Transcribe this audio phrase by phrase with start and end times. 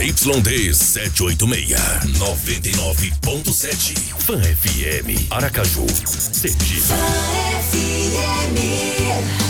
[0.00, 1.76] ZYD 786,
[2.18, 3.94] 99.7.
[4.18, 5.86] Fan FM, Aracaju,
[6.32, 6.80] Sergipe.
[6.80, 6.96] Fã
[7.70, 9.49] FM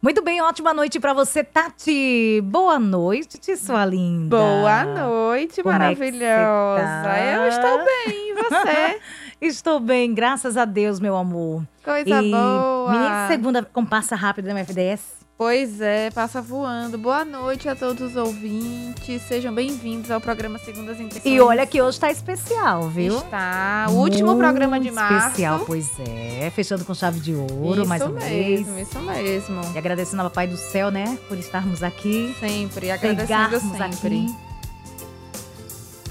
[0.00, 2.40] Muito bem, ótima noite pra você, Tati.
[2.44, 4.36] Boa noite, sua linda.
[4.36, 6.84] Boa noite, Como é maravilhosa.
[7.02, 7.18] tá?
[7.20, 9.00] Eu estou bem, e você?
[9.40, 11.62] Estou bem, graças a Deus, meu amor.
[11.84, 12.90] Coisa e, boa.
[12.90, 15.17] Menina, segunda compassa rápida no FDS.
[15.38, 16.98] Pois é, passa voando.
[16.98, 19.22] Boa noite a todos os ouvintes.
[19.22, 21.24] Sejam bem-vindos ao programa Segundas Intenções.
[21.24, 23.18] E olha que hoje tá especial, viu?
[23.18, 25.28] Está o último programa de Muito março.
[25.28, 26.50] especial, pois é.
[26.50, 28.66] Fechando com chave de ouro, isso mais uma vez.
[28.66, 29.60] mesmo, isso mesmo.
[29.76, 32.34] E agradecendo ao Papai do Céu, né, por estarmos aqui.
[32.40, 33.84] Sempre, agradecendo sempre.
[33.84, 34.47] aqui.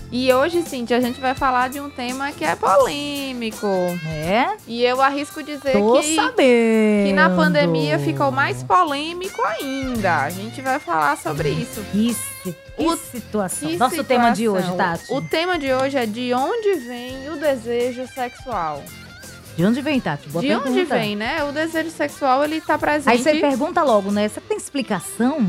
[0.09, 3.67] E hoje, Cintia, a gente vai falar de um tema que é polêmico.
[4.07, 4.55] É?
[4.65, 7.07] E eu arrisco dizer Tô que sabendo.
[7.07, 10.23] que na pandemia ficou mais polêmico ainda.
[10.23, 11.83] A gente vai falar sobre isso.
[11.91, 13.69] Si- que O- situação.
[13.69, 14.97] Que Nosso tema de hoje, situação.
[14.97, 15.13] Tati.
[15.13, 18.81] O tema de hoje é de onde vem o desejo sexual.
[19.57, 20.29] De onde vem, Tati?
[20.29, 20.69] Boa de pergunta.
[20.69, 21.43] onde vem, né?
[21.43, 23.09] O desejo sexual, ele tá presente.
[23.11, 24.29] Aí você pergunta logo, né?
[24.29, 25.39] Você tem explicação?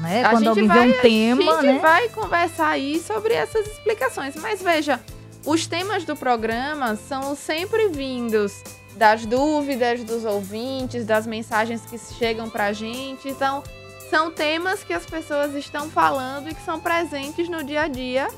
[0.00, 0.22] Né?
[0.24, 1.78] A Quando gente alguém vai- vê um tema, A gente né?
[1.80, 4.36] vai conversar aí sobre essas explicações.
[4.36, 5.00] Mas veja,
[5.44, 8.52] os temas do programa são sempre vindos
[8.96, 13.28] das dúvidas dos ouvintes, das mensagens que chegam pra gente.
[13.28, 13.62] Então,
[14.10, 18.28] são temas que as pessoas estão falando e que são presentes no dia a dia,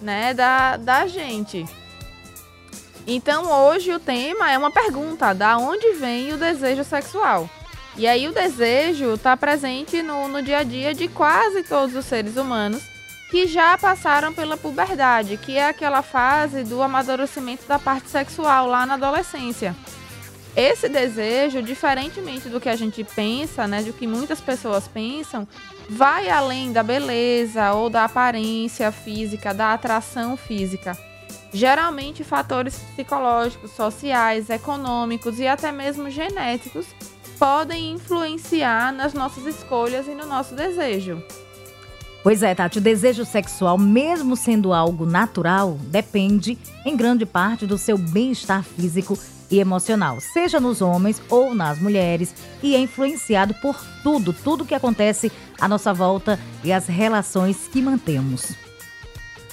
[0.00, 1.64] né, da, da gente.
[3.06, 7.48] Então, hoje o tema é uma pergunta: da onde vem o desejo sexual?
[8.00, 12.06] E aí o desejo está presente no, no dia a dia de quase todos os
[12.06, 12.82] seres humanos
[13.30, 18.86] que já passaram pela puberdade, que é aquela fase do amadurecimento da parte sexual lá
[18.86, 19.76] na adolescência.
[20.56, 25.46] Esse desejo, diferentemente do que a gente pensa, né, do que muitas pessoas pensam,
[25.90, 30.96] vai além da beleza ou da aparência física, da atração física.
[31.52, 36.86] Geralmente, fatores psicológicos, sociais, econômicos e até mesmo genéticos
[37.40, 41.22] podem influenciar nas nossas escolhas e no nosso desejo.
[42.22, 47.78] Pois é, Tati, o desejo sexual, mesmo sendo algo natural, depende, em grande parte, do
[47.78, 49.18] seu bem-estar físico
[49.50, 54.74] e emocional, seja nos homens ou nas mulheres, e é influenciado por tudo, tudo que
[54.74, 58.52] acontece à nossa volta e as relações que mantemos.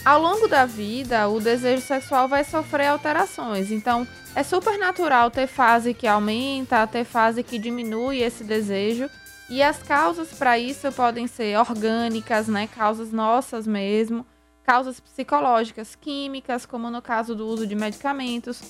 [0.03, 3.71] Ao longo da vida, o desejo sexual vai sofrer alterações.
[3.71, 9.09] Então, é super natural ter fase que aumenta, ter fase que diminui esse desejo.
[9.49, 12.67] E as causas para isso podem ser orgânicas, né?
[12.67, 14.23] Causas nossas mesmo,
[14.63, 18.61] causas psicológicas, químicas, como no caso do uso de medicamentos,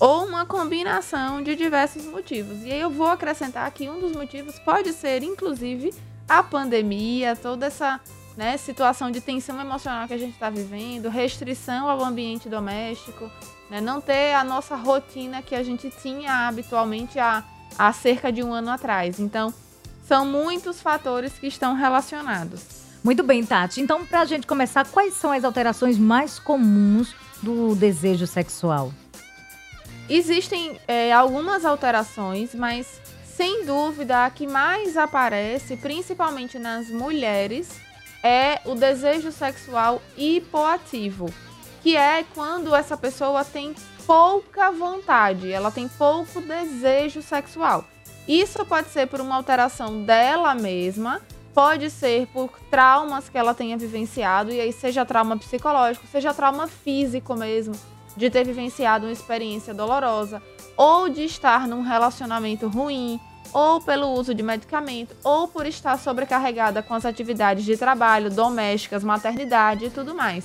[0.00, 2.60] ou uma combinação de diversos motivos.
[2.64, 5.94] E aí eu vou acrescentar que um dos motivos pode ser, inclusive,
[6.28, 8.00] a pandemia, toda essa
[8.36, 13.30] né, situação de tensão emocional que a gente está vivendo, restrição ao ambiente doméstico,
[13.72, 17.42] né, não ter a nossa rotina que a gente tinha habitualmente há,
[17.78, 19.18] há cerca de um ano atrás.
[19.18, 19.52] Então,
[20.06, 22.62] são muitos fatores que estão relacionados.
[23.02, 23.80] Muito bem, Tati.
[23.80, 28.92] Então, pra gente começar, quais são as alterações mais comuns do desejo sexual?
[30.06, 37.70] Existem é, algumas alterações, mas sem dúvida a que mais aparece, principalmente nas mulheres,
[38.22, 41.32] é o desejo sexual hipoativo,
[41.82, 43.74] que é quando essa pessoa tem
[44.06, 47.84] pouca vontade, ela tem pouco desejo sexual.
[48.26, 51.20] Isso pode ser por uma alteração dela mesma,
[51.52, 56.68] pode ser por traumas que ela tenha vivenciado, e aí seja trauma psicológico, seja trauma
[56.68, 57.74] físico mesmo,
[58.16, 60.40] de ter vivenciado uma experiência dolorosa,
[60.76, 63.20] ou de estar num relacionamento ruim,
[63.52, 69.02] ou pelo uso de medicamento, ou por estar sobrecarregada com as atividades de trabalho, domésticas,
[69.02, 70.44] maternidade e tudo mais.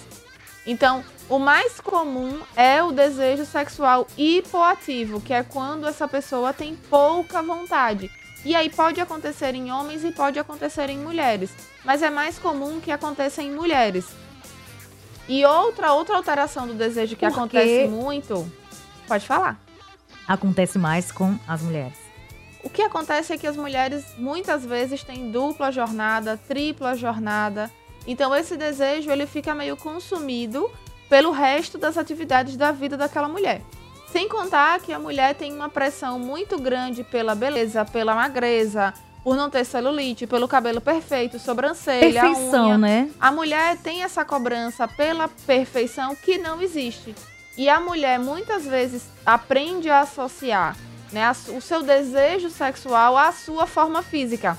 [0.68, 6.76] Então, o mais comum é o desejo sexual hipoativo, que é quando essa pessoa tem
[6.76, 8.12] pouca vontade.
[8.46, 11.50] E aí pode acontecer em homens e pode acontecer em mulheres,
[11.84, 14.06] mas é mais comum que aconteça em mulheres.
[15.28, 17.38] E outra outra alteração do desejo que Por quê?
[17.40, 18.50] acontece muito
[19.08, 19.60] Pode falar.
[20.28, 21.98] Acontece mais com as mulheres.
[22.62, 27.72] O que acontece é que as mulheres muitas vezes têm dupla jornada, tripla jornada.
[28.08, 30.72] Então esse desejo ele fica meio consumido
[31.10, 33.62] pelo resto das atividades da vida daquela mulher.
[34.12, 38.94] Sem contar que a mulher tem uma pressão muito grande pela beleza, pela magreza,
[39.24, 42.78] por não ter celulite, pelo cabelo perfeito, sobrancelha, Perfeição, unha.
[42.78, 43.12] né?
[43.20, 47.14] A mulher tem essa cobrança pela perfeição que não existe.
[47.58, 50.78] E a mulher muitas vezes aprende a associar
[51.12, 54.58] né, o seu desejo sexual à sua forma física.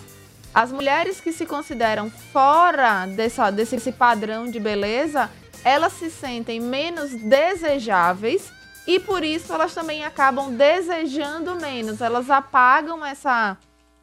[0.55, 5.31] As mulheres que se consideram fora dessa, desse padrão de beleza,
[5.65, 8.51] elas se sentem menos desejáveis
[8.87, 12.01] e por isso elas também acabam desejando menos.
[12.01, 13.57] Elas apagam essa,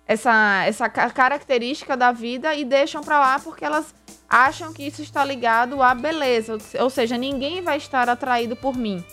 [0.08, 3.94] essa, essa ca- característica da vida e deixam pra lá porque elas
[4.30, 9.04] acham que isso está ligado à beleza, ou seja, ninguém vai estar atraído por mim.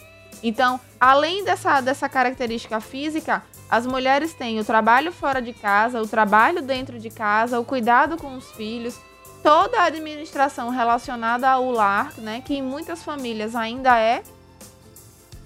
[0.42, 6.06] Então, além dessa, dessa característica física, as mulheres têm o trabalho fora de casa, o
[6.06, 9.00] trabalho dentro de casa, o cuidado com os filhos,
[9.42, 14.22] toda a administração relacionada ao lar, né, que em muitas famílias ainda é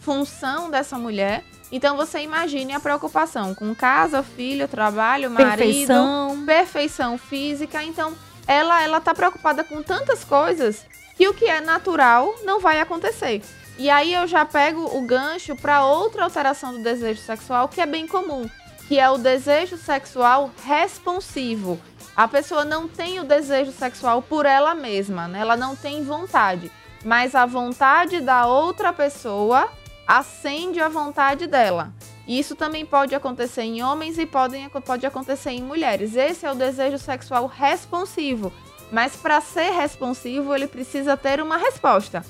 [0.01, 1.45] função dessa mulher.
[1.71, 6.43] Então você imagine a preocupação com casa, filho, trabalho, marido, Perfeição.
[6.45, 7.81] perfeição física.
[7.85, 8.13] Então,
[8.45, 10.85] ela ela tá preocupada com tantas coisas
[11.17, 13.41] que o que é natural não vai acontecer.
[13.79, 17.87] E aí eu já pego o gancho para outra alteração do desejo sexual que é
[17.87, 18.49] bem comum,
[18.89, 21.79] que é o desejo sexual responsivo.
[22.17, 25.41] A pessoa não tem o desejo sexual por ela mesma, né?
[25.41, 26.73] Ela não tem vontade,
[27.05, 29.69] mas a vontade da outra pessoa
[30.07, 31.93] acende a vontade dela.
[32.27, 36.17] Isso também pode acontecer em homens e pode acontecer em mulheres.
[36.17, 38.51] Esse é o desejo sexual responsivo.
[38.91, 42.25] Mas para ser responsivo, ele precisa ter uma resposta.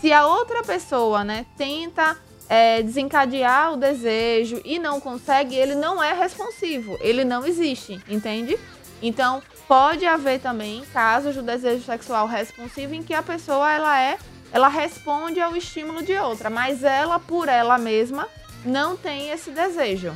[0.00, 2.16] Se a outra pessoa né, tenta
[2.48, 6.96] é, desencadear o desejo e não consegue, ele não é responsivo.
[7.00, 8.58] Ele não existe, entende?
[9.02, 14.18] Então, pode haver também casos do desejo sexual responsivo em que a pessoa ela é,
[14.52, 18.28] ela responde ao estímulo de outra, mas ela por ela mesma
[18.64, 20.14] não tem esse desejo.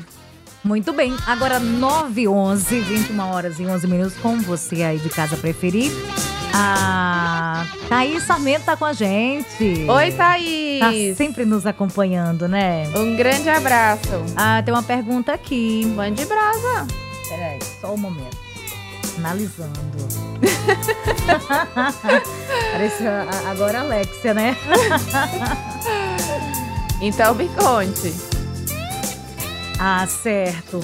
[0.63, 1.17] Muito bem.
[1.27, 5.91] Agora 9 11 21 horas e 11 minutos com você aí de casa preferir.
[6.53, 9.87] A Thaís Sarmento tá com a gente.
[9.89, 11.17] Oi, Tá Thaís!
[11.17, 12.85] sempre nos acompanhando, né?
[12.97, 14.09] Um grande abraço.
[14.37, 15.87] Ah, tem uma pergunta aqui.
[15.95, 16.87] Mande brasa.
[17.29, 18.37] Peraí, só um momento.
[19.19, 19.79] Analisando.
[22.73, 24.57] Parece a- a- agora a Alexia, né?
[27.03, 28.13] Então me conte.
[29.79, 30.81] Ah, certo.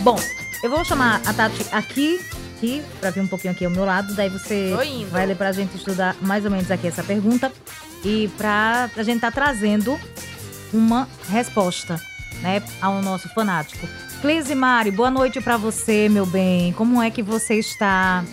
[0.00, 0.18] Bom,
[0.62, 2.18] eu vou chamar a Tati aqui,
[2.58, 4.14] aqui, pra vir um pouquinho aqui ao meu lado.
[4.14, 4.74] Daí você
[5.10, 7.52] vai ler pra gente estudar mais ou menos aqui essa pergunta.
[8.04, 9.98] E pra, pra gente tá trazendo
[10.72, 12.00] uma resposta,
[12.42, 13.88] né, ao nosso fanático.
[14.20, 16.72] Cleise Mari, boa noite pra você, meu bem.
[16.72, 18.24] Como é que você está?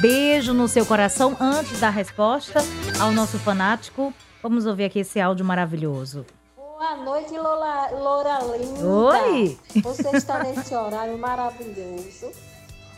[0.00, 2.60] Beijo no seu coração antes da resposta
[3.00, 4.14] ao nosso fanático.
[4.42, 6.24] Vamos ouvir aqui esse áudio maravilhoso.
[6.56, 8.86] Boa noite, Lola, Loura linda.
[8.86, 9.58] Oi!
[9.82, 12.30] Você está nesse horário maravilhoso.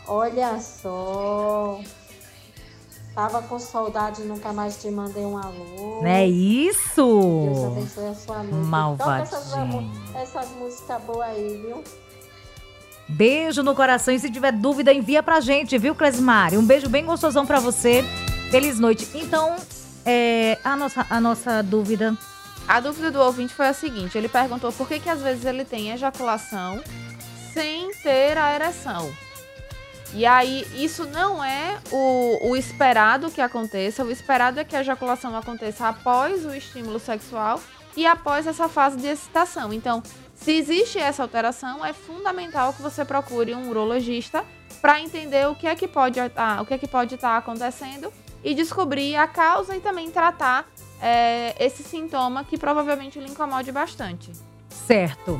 [0.07, 1.81] Olha só.
[3.15, 6.01] Tava com saudade, nunca mais te mandei um alô.
[6.01, 7.67] Não é Deus isso?
[7.67, 8.67] abençoe a sua noite.
[8.67, 9.29] Malvadinho.
[9.29, 11.85] Toca essas, essas músicas boas aí, viu?
[13.09, 14.15] Beijo no coração.
[14.15, 16.57] E se tiver dúvida, envia pra gente, viu, Clesmari?
[16.57, 18.05] Um beijo bem gostosão pra você.
[18.51, 19.09] Feliz noite.
[19.15, 19.57] Então,
[20.05, 22.17] é, a, nossa, a nossa dúvida.
[22.69, 25.65] A dúvida do ouvinte foi a seguinte: ele perguntou por que, que às vezes ele
[25.65, 26.81] tem ejaculação
[27.53, 29.13] sem ter a ereção.
[30.13, 34.05] E aí, isso não é o, o esperado que aconteça.
[34.05, 37.61] O esperado é que a ejaculação aconteça após o estímulo sexual
[37.97, 39.73] e após essa fase de excitação.
[39.73, 40.03] Então,
[40.35, 44.45] se existe essa alteração, é fundamental que você procure um urologista
[44.81, 48.13] para entender o que é que pode estar, o que é que estar acontecendo
[48.43, 50.67] e descobrir a causa e também tratar
[51.01, 54.33] é, esse sintoma que provavelmente lhe incomode bastante.
[54.69, 55.39] Certo.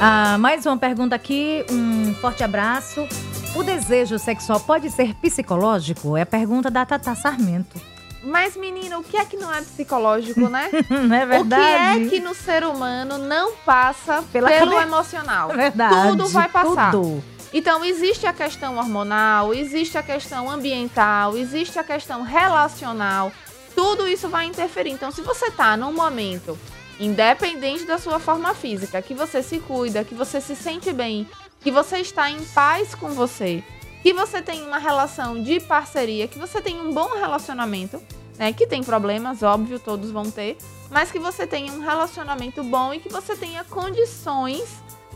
[0.00, 1.64] Ah, mais uma pergunta aqui.
[1.70, 3.06] Um forte abraço.
[3.54, 6.16] O desejo sexual pode ser psicológico?
[6.16, 7.80] É a pergunta da Tata Sarmento.
[8.22, 10.70] Mas, menina, o que é que não é psicológico, né?
[10.88, 12.04] Não é verdade?
[12.04, 15.50] O que é que no ser humano não passa Pela pelo cabe- emocional?
[15.52, 16.10] É verdade.
[16.10, 16.92] Tudo vai passar.
[16.92, 17.22] Tudo.
[17.52, 23.32] Então, existe a questão hormonal, existe a questão ambiental, existe a questão relacional.
[23.74, 24.90] Tudo isso vai interferir.
[24.92, 26.56] Então, se você tá num momento,
[27.00, 31.28] independente da sua forma física, que você se cuida, que você se sente bem,
[31.62, 33.62] que você está em paz com você,
[34.02, 38.02] que você tem uma relação de parceria, que você tem um bom relacionamento,
[38.36, 38.52] né?
[38.52, 40.56] Que tem problemas, óbvio, todos vão ter.
[40.90, 44.68] mas que você tenha um relacionamento bom e que você tenha condições,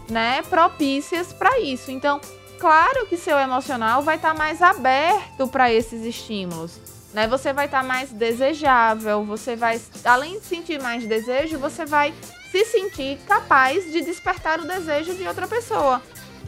[0.09, 1.91] né, propícias para isso.
[1.91, 2.19] Então,
[2.59, 6.81] claro que seu emocional vai estar tá mais aberto para esses estímulos.
[7.13, 7.29] Né?
[7.29, 12.15] Você vai estar tá mais desejável, você vai, além de sentir mais desejo, você vai
[12.51, 16.01] se sentir capaz de despertar o desejo de outra pessoa.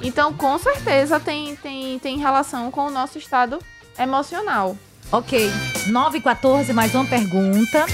[0.02, 3.58] Então, com certeza, tem, tem, tem relação com o nosso estado
[3.98, 4.76] emocional.
[5.10, 5.50] Ok.
[5.88, 7.86] 9 e 14, mais uma pergunta.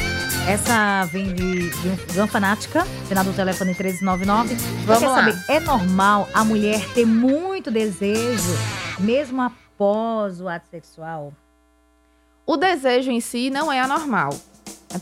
[0.47, 4.55] Essa vem de, de uma fanática, final do telefone 1399.
[4.85, 8.53] Vamos quer saber, é normal a mulher ter muito desejo,
[8.99, 11.33] mesmo após o ato sexual?
[12.45, 14.39] O desejo em si não é anormal.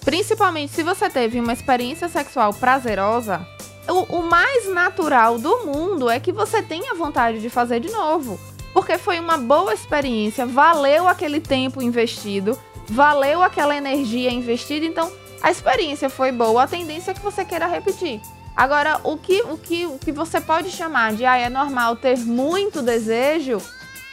[0.04, 3.44] Principalmente se você teve uma experiência sexual prazerosa,
[3.88, 8.38] o, o mais natural do mundo é que você tenha vontade de fazer de novo.
[8.72, 12.58] Porque foi uma boa experiência, valeu aquele tempo investido,
[12.88, 15.12] valeu aquela energia investida, então
[15.42, 18.20] a experiência foi boa, a tendência é que você queira repetir.
[18.56, 22.18] Agora, o que, o que, o que você pode chamar de ah, é normal ter
[22.18, 23.58] muito desejo,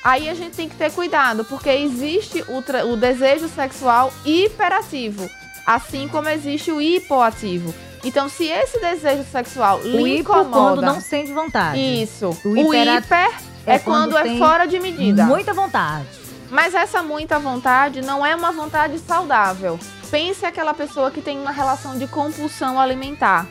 [0.03, 2.57] aí a gente tem que ter cuidado, porque existe o,
[2.91, 5.29] o desejo sexual hiperativo,
[5.65, 7.73] assim como existe o hipoativo.
[8.03, 11.77] Então, se esse desejo sexual o lhe incomoda, quando não sente vontade.
[11.79, 13.31] isso, O o, hipera- hiper
[13.65, 15.25] é, quando, é tem fora de medida.
[15.25, 16.05] Muita vontade.
[16.49, 19.77] Mas essa muita vontade não é uma vontade saudável.
[20.09, 23.45] Pense aquela pessoa que tem uma relação de compulsão alimentar.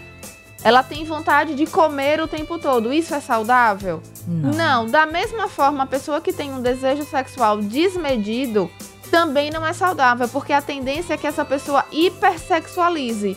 [0.65, 2.93] Ela tem vontade de comer o tempo todo.
[2.93, 4.03] Isso é saudável?
[4.27, 4.87] Não.
[4.87, 8.69] Da mesma forma, a pessoa que tem um desejo sexual desmedido
[9.09, 13.37] também não é saudável, porque a tendência é que essa pessoa hipersexualize.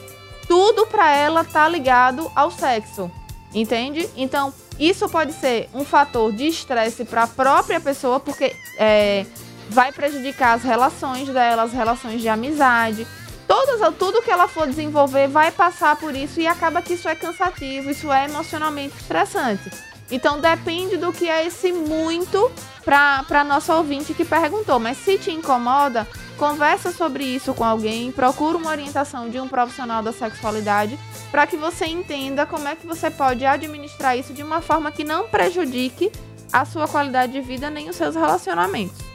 [0.51, 3.09] Tudo pra ela tá ligado ao sexo.
[3.53, 4.09] Entende?
[4.17, 9.25] Então, isso pode ser um fator de estresse para a própria pessoa, porque é,
[9.69, 13.07] vai prejudicar as relações dela, as relações de amizade.
[13.47, 17.15] Todas, tudo que ela for desenvolver vai passar por isso e acaba que isso é
[17.15, 19.71] cansativo, isso é emocionalmente estressante.
[20.11, 22.51] Então depende do que é esse muito
[22.83, 24.77] para nossa ouvinte que perguntou.
[24.81, 26.05] Mas se te incomoda,
[26.37, 30.97] conversa sobre isso com alguém, procura uma orientação de um profissional da sexualidade
[31.29, 35.03] para que você entenda como é que você pode administrar isso de uma forma que
[35.03, 36.11] não prejudique
[36.51, 39.10] a sua qualidade de vida nem os seus relacionamentos.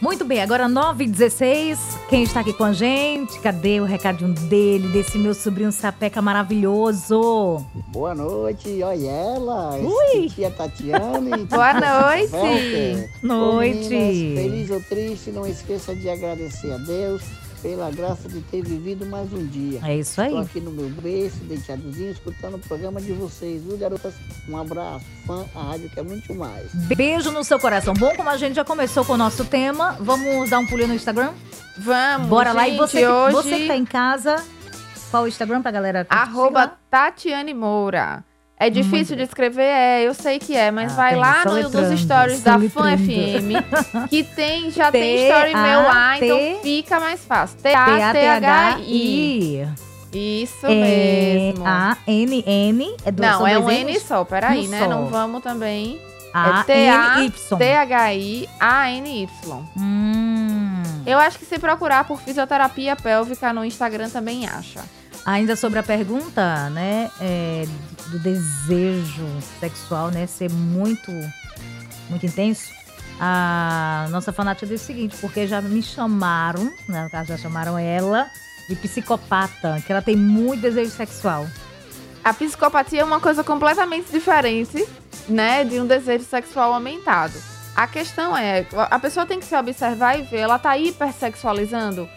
[0.00, 1.78] Muito bem, agora 9 h 16
[2.08, 3.40] Quem está aqui com a gente?
[3.40, 7.66] Cadê o recadinho dele, desse meu sobrinho sapeca maravilhoso?
[7.88, 10.28] Boa noite, olha ela, Ui.
[10.28, 11.44] tia Tatiane.
[11.50, 12.30] Boa noite.
[12.30, 13.10] Walter.
[13.24, 13.88] Ô, Noite.
[13.88, 17.22] meninas, feliz ou triste, não esqueça de agradecer a Deus
[17.62, 19.80] pela graça de ter vivido mais um dia.
[19.84, 20.44] É isso Estou aí.
[20.44, 24.14] aqui no meu berço, deitadozinho, escutando o programa de vocês, viu, garotas?
[24.48, 26.72] Um abraço, fã, a rádio quer muito mais.
[26.74, 27.94] Beijo no seu coração.
[27.94, 30.94] Bom, como a gente já começou com o nosso tema, vamos dar um pulinho no
[30.94, 31.32] Instagram?
[31.78, 32.66] Vamos, Bora lá.
[32.66, 33.32] E gente, você, que- hoje...
[33.34, 34.44] você que tá em casa,
[35.10, 36.06] qual o Instagram pra galera?
[36.10, 36.72] Arroba?
[36.90, 38.24] Tatiane Moura.
[38.60, 39.62] É difícil de escrever?
[39.62, 42.68] É, eu sei que é, mas Ah, vai tem, lá no, nos stories da Fã
[42.68, 43.04] soletrando.
[43.04, 43.50] FM,
[44.10, 47.56] que tem, já tem T, story A, meu lá, então fica mais fácil.
[48.48, 49.68] T-A-T-H-I.
[50.12, 51.64] Isso mesmo.
[51.66, 52.96] A-N-N.
[53.04, 54.86] É do, Não, é um N só, peraí, né?
[54.88, 56.00] Não vamos também.
[56.32, 57.30] A-N-Y.
[57.58, 59.28] T-H-I-A-N-Y.
[59.76, 60.82] Hum.
[61.06, 64.80] Eu acho que se procurar por fisioterapia pélvica no Instagram também acha.
[65.28, 67.66] Ainda sobre a pergunta, né, é,
[68.06, 69.26] do desejo
[69.60, 71.12] sexual, né, ser muito,
[72.08, 72.72] muito intenso,
[73.20, 77.78] a nossa fanática disse o seguinte, porque já me chamaram, né, no caso já chamaram
[77.78, 78.26] ela,
[78.70, 81.46] de psicopata, que ela tem muito desejo sexual.
[82.24, 84.88] A psicopatia é uma coisa completamente diferente,
[85.28, 87.34] né, de um desejo sexual aumentado.
[87.76, 92.08] A questão é, a pessoa tem que se observar e ver, ela tá hipersexualizando.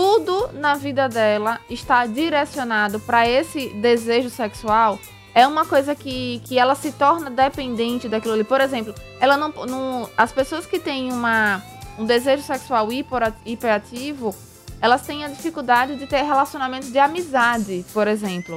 [0.00, 4.96] Tudo na vida dela está direcionado para esse desejo sexual.
[5.34, 8.44] É uma coisa que, que ela se torna dependente daquilo ali.
[8.44, 11.60] Por exemplo, ela não, não as pessoas que têm uma,
[11.98, 14.32] um desejo sexual hiper- hiperativo,
[14.80, 18.56] elas têm a dificuldade de ter relacionamentos de amizade, por exemplo.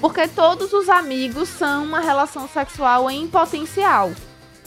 [0.00, 4.10] Porque todos os amigos são uma relação sexual em potencial.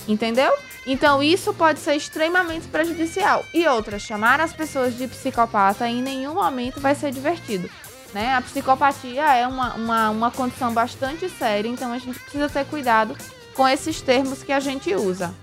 [0.08, 0.54] Entendeu?
[0.86, 3.46] Então isso pode ser extremamente prejudicial.
[3.54, 7.70] E outra, chamar as pessoas de psicopata em nenhum momento vai ser divertido.
[8.14, 8.34] Né?
[8.36, 13.18] A psicopatia é uma, uma, uma condição bastante séria, então a gente precisa ter cuidado
[13.56, 15.34] com esses termos que a gente usa.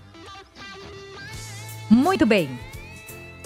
[1.90, 2.58] Muito bem.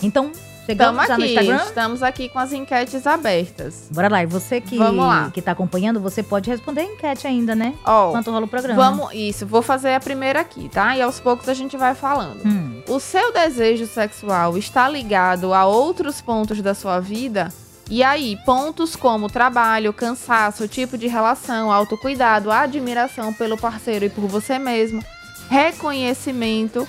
[0.03, 0.31] Então,
[0.67, 1.65] chegamos Estamos no aqui, Instagram?
[1.67, 3.89] estamos aqui com as enquetes abertas.
[3.91, 5.31] Bora lá, e você que, Vamos lá.
[5.33, 7.75] que tá acompanhando, você pode responder a enquete ainda, né?
[7.85, 8.83] Ó, Enquanto rola o programa.
[8.83, 10.97] vamos, isso, vou fazer a primeira aqui, tá?
[10.97, 12.41] E aos poucos a gente vai falando.
[12.47, 12.83] Hum.
[12.89, 17.53] o seu desejo sexual está ligado a outros pontos da sua vida,
[17.91, 24.27] E aí, pontos como trabalho, cansaço, tipo de relação, autocuidado, admiração pelo parceiro e por
[24.27, 25.05] você mesmo,
[25.51, 26.89] reconhecimento.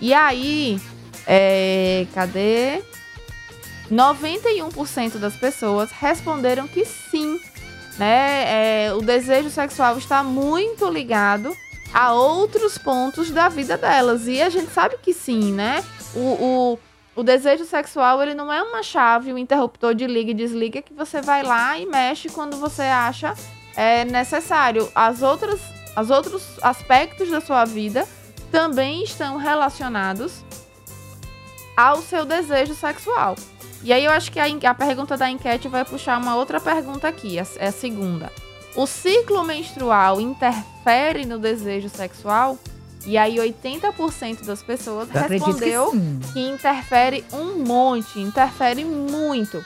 [0.00, 0.80] E aí,
[1.26, 2.82] é, cadê?
[3.90, 7.38] 91% das pessoas responderam que sim,
[7.98, 8.86] né?
[8.86, 11.54] É, o desejo sexual está muito ligado
[11.92, 14.28] a outros pontos da vida delas.
[14.28, 15.84] E a gente sabe que sim, né?
[16.14, 16.78] O, o,
[17.16, 20.94] o desejo sexual, ele não é uma chave, um interruptor de liga e desliga que
[20.94, 23.34] você vai lá e mexe quando você acha
[23.76, 24.88] é, necessário.
[24.94, 25.60] As outras,
[25.96, 28.06] as outros aspectos da sua vida
[28.52, 30.44] também estão relacionados
[31.76, 33.34] ao seu desejo sexual.
[33.82, 37.08] E aí eu acho que a, a pergunta da enquete vai puxar uma outra pergunta
[37.08, 38.30] aqui, é a segunda.
[38.74, 42.58] O ciclo menstrual interfere no desejo sexual?
[43.06, 49.64] E aí 80% das pessoas Eu respondeu que que interfere um monte, interfere muito.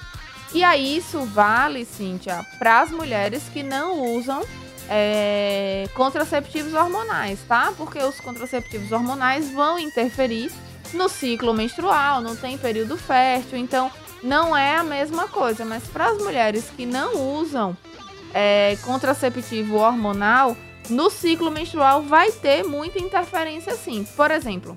[0.53, 4.41] E aí isso vale, Cíntia, para as mulheres que não usam
[4.89, 7.73] é, contraceptivos hormonais, tá?
[7.77, 10.53] Porque os contraceptivos hormonais vão interferir
[10.93, 13.91] no ciclo menstrual, não tem período fértil, então
[14.25, 15.65] não é a mesma coisa.
[15.65, 17.77] Mas para as mulheres que não usam
[18.33, 20.57] é, contraceptivo hormonal,
[20.89, 24.05] no ciclo menstrual vai ter muita interferência sim.
[24.17, 24.75] Por exemplo,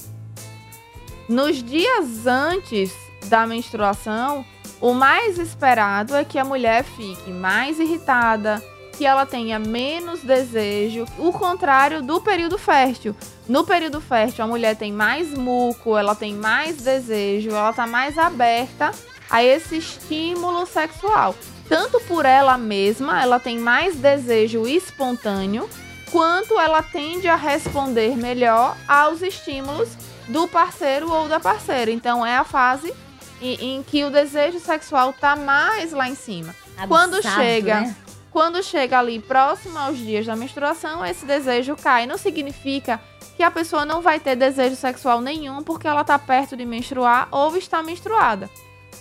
[1.28, 2.94] nos dias antes
[3.26, 4.46] da menstruação,
[4.80, 8.64] o mais esperado é que a mulher fique mais irritada,
[8.98, 13.16] que ela tenha menos desejo, o contrário do período fértil.
[13.48, 18.18] No período fértil, a mulher tem mais muco, ela tem mais desejo, ela tá mais
[18.18, 18.92] aberta
[19.30, 21.36] a esse estímulo sexual.
[21.68, 25.70] Tanto por ela mesma, ela tem mais desejo espontâneo,
[26.12, 29.90] quanto ela tende a responder melhor aos estímulos
[30.28, 31.92] do parceiro ou da parceira.
[31.92, 32.94] Então é a fase
[33.42, 36.56] em, em que o desejo sexual tá mais lá em cima.
[36.88, 37.96] Quando Aguçado, chega, né?
[38.32, 42.06] quando chega ali próximo aos dias da menstruação, esse desejo cai.
[42.06, 43.00] Não significa
[43.36, 47.28] que a pessoa não vai ter desejo sexual nenhum porque ela tá perto de menstruar
[47.32, 48.50] ou está menstruada.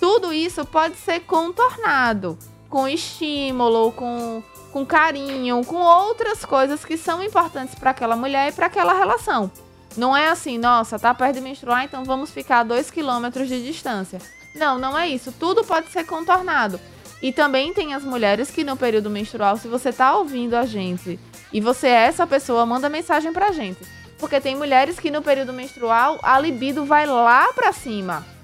[0.00, 7.22] Tudo isso pode ser contornado com estímulo, com, com carinho, com outras coisas que são
[7.22, 9.50] importantes para aquela mulher e para aquela relação.
[9.96, 13.64] Não é assim, nossa, tá perto de menstruar, então vamos ficar a dois quilômetros de
[13.64, 14.20] distância.
[14.54, 15.32] Não, não é isso.
[15.32, 16.78] Tudo pode ser contornado.
[17.22, 21.18] E também tem as mulheres que no período menstrual, se você tá ouvindo a gente
[21.52, 23.80] e você é essa pessoa, manda mensagem pra gente.
[24.18, 28.35] Porque tem mulheres que no período menstrual a libido vai lá pra cima.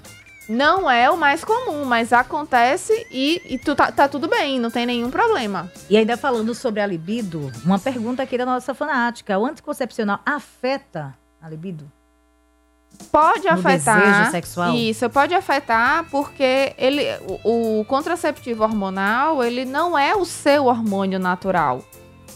[0.47, 4.69] Não é o mais comum, mas acontece e, e tu tá, tá tudo bem, não
[4.69, 5.71] tem nenhum problema.
[5.89, 9.37] E ainda falando sobre a libido, uma pergunta aqui da nossa fanática.
[9.39, 11.89] O anticoncepcional afeta a libido?
[13.11, 13.99] Pode No afetar.
[13.99, 14.73] desejo sexual?
[14.75, 17.03] Isso, pode afetar porque ele,
[17.43, 21.83] o, o contraceptivo hormonal, ele não é o seu hormônio natural.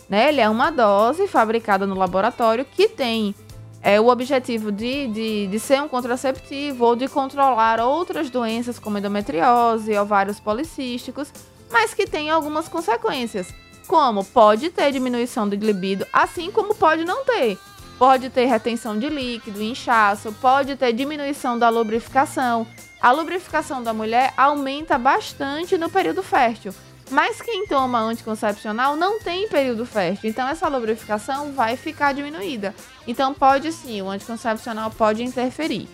[0.09, 0.29] Né?
[0.29, 3.35] Ele é uma dose fabricada no laboratório que tem
[3.81, 8.97] é, o objetivo de, de, de ser um contraceptivo ou de controlar outras doenças como
[8.97, 11.31] endometriose, ovários policísticos,
[11.71, 13.53] mas que tem algumas consequências.
[13.87, 17.57] Como pode ter diminuição de libido, assim como pode não ter.
[17.97, 22.67] Pode ter retenção de líquido, inchaço, pode ter diminuição da lubrificação.
[23.01, 26.73] A lubrificação da mulher aumenta bastante no período fértil.
[27.09, 32.75] Mas quem toma anticoncepcional não tem período fértil, então essa lubrificação vai ficar diminuída.
[33.07, 35.87] Então pode sim, o anticoncepcional pode interferir.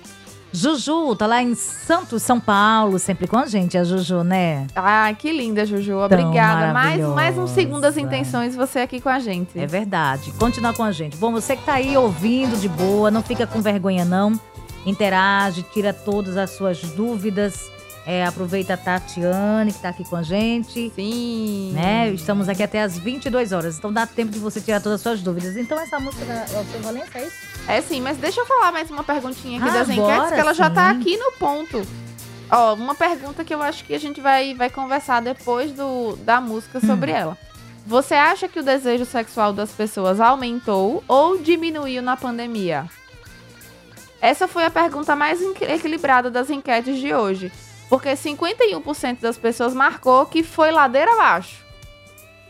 [0.56, 4.68] Juju, tá lá em Santos, São Paulo, sempre com a gente, a Juju, né?
[4.76, 5.98] Ah, que linda, Juju.
[5.98, 6.72] Obrigada.
[6.72, 8.02] Mais, mais um segundo das maravilhosa.
[8.02, 9.58] intenções você aqui com a gente.
[9.58, 10.32] É verdade.
[10.34, 11.18] Continua com a gente.
[11.18, 14.40] Bom, você que tá aí ouvindo de boa, não fica com vergonha não.
[14.86, 17.72] Interage, tira todas as suas dúvidas.
[18.06, 20.92] É, aproveita a Tatiane, que tá aqui com a gente.
[20.94, 21.72] Sim.
[21.74, 22.10] Né?
[22.12, 25.22] Estamos aqui até as 22 horas, então dá tempo de você tirar todas as suas
[25.22, 25.56] dúvidas.
[25.56, 27.36] Então essa música da Alceu Valença é isso?
[27.66, 30.54] É sim, mas deixa eu falar mais uma perguntinha aqui Ah, das enquetes, que ela
[30.54, 31.00] já tá sim.
[31.00, 31.82] aqui no ponto.
[32.52, 36.42] Ó, uma pergunta que eu acho que a gente vai, vai conversar depois do, da
[36.42, 37.16] música sobre Hum.
[37.16, 37.38] ela.
[37.88, 42.86] Você acha que o desejo sexual das pessoas aumentou ou diminuiu na pandemia?
[44.22, 47.52] Essa foi a pergunta mais equi- equilibrada das enquetes de hoje.
[47.94, 51.64] Porque 51% das pessoas marcou que foi ladeira abaixo.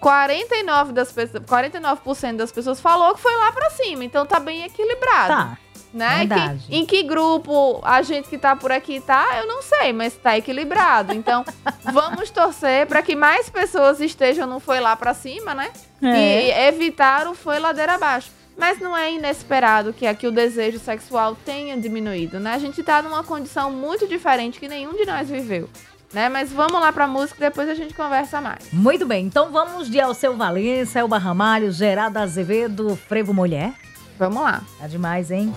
[0.02, 4.04] 49%, das pessoas, 49 das pessoas falou que foi lá pra cima.
[4.04, 5.58] Então tá bem equilibrado Tá.
[5.94, 6.28] né?
[6.28, 10.14] Que- em que grupo a gente que tá por aqui tá, eu não sei, mas
[10.16, 11.14] tá equilibrado.
[11.14, 11.46] Então,
[11.92, 15.72] vamos torcer para que mais pessoas estejam no foi lá pra cima, né?
[16.02, 16.48] É.
[16.48, 18.30] E evitar o foi ladeira abaixo.
[18.58, 22.54] Mas não é inesperado que aqui o desejo sexual tenha diminuído, né?
[22.54, 25.68] A gente tá numa condição muito diferente que nenhum de nós viveu.
[26.14, 26.30] né?
[26.30, 28.72] Mas vamos lá pra música e depois a gente conversa mais.
[28.72, 33.74] Muito bem, então vamos de Alceu Valença, Elba Ramalho, Geraldo Azevedo, Frevo Mulher.
[34.20, 34.62] Vamos lá.
[34.80, 35.52] Tá demais, hein?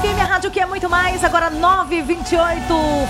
[0.00, 2.36] FM, a rádio que é muito mais, agora 9h28,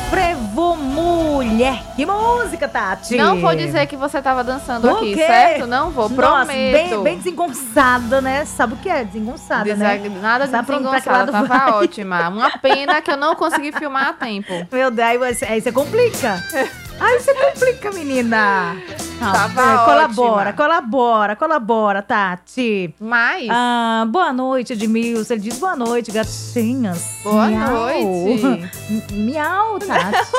[0.09, 1.83] Frevo Mulher.
[1.95, 3.15] Que música, Tati?
[3.15, 5.67] Não vou dizer que você tava dançando aqui, certo?
[5.67, 6.73] Não vou, Nossa, prometo.
[6.73, 8.47] bem, bem desengonçada, né?
[8.47, 9.99] Sabe o que é desengonçada, né?
[10.21, 11.71] Nada de que desengonçada, tava vai?
[11.73, 12.29] ótima.
[12.29, 14.67] Uma pena que eu não consegui filmar a tempo.
[14.73, 16.43] Meu Deus, aí você complica.
[17.01, 18.75] Aí você complica, menina.
[19.21, 22.95] Não, Tava é, colabora, colabora, colabora, Tati.
[23.01, 25.35] Mas, Ah, boa noite, Edmilson.
[25.35, 27.05] Ele diz boa noite, gatinhas.
[27.25, 27.71] boa Miau.
[27.73, 28.71] noite.
[29.13, 30.31] Miau, Tati.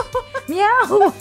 [0.48, 1.13] Miau.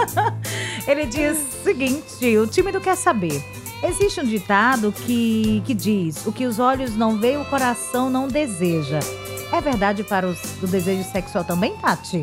[0.86, 3.42] Ele diz o seguinte: o time do quer saber.
[3.82, 8.26] Existe um ditado que, que diz: o que os olhos não veem, o coração não
[8.26, 9.00] deseja.
[9.52, 12.22] É verdade para os do desejo sexual também, Tati?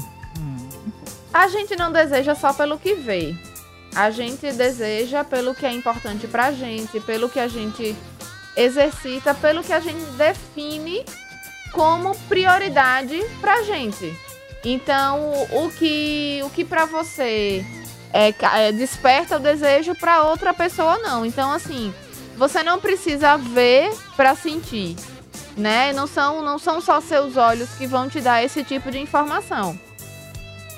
[1.33, 3.35] A gente não deseja só pelo que vê.
[3.95, 7.95] A gente deseja pelo que é importante pra gente, pelo que a gente
[8.55, 11.03] exercita, pelo que a gente define
[11.71, 14.15] como prioridade pra gente.
[14.63, 17.65] Então, o que o que para você
[18.13, 18.33] é,
[18.67, 21.25] é, desperta o desejo pra outra pessoa não.
[21.25, 21.93] Então, assim,
[22.37, 24.95] você não precisa ver pra sentir,
[25.57, 25.91] né?
[25.93, 29.77] Não são não são só seus olhos que vão te dar esse tipo de informação.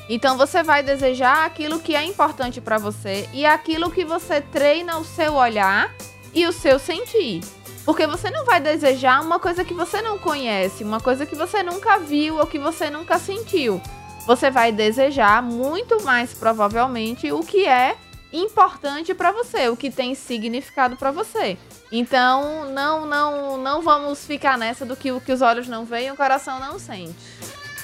[0.07, 4.97] Então você vai desejar aquilo que é importante pra você e aquilo que você treina
[4.97, 5.93] o seu olhar
[6.33, 7.41] e o seu sentir.
[7.83, 11.61] Porque você não vai desejar uma coisa que você não conhece, uma coisa que você
[11.61, 13.81] nunca viu ou que você nunca sentiu.
[14.25, 17.95] Você vai desejar muito mais provavelmente o que é
[18.33, 21.57] importante pra você, o que tem significado pra você.
[21.91, 26.11] Então, não não não vamos ficar nessa do que o que os olhos não veem,
[26.11, 27.15] o coração não sente.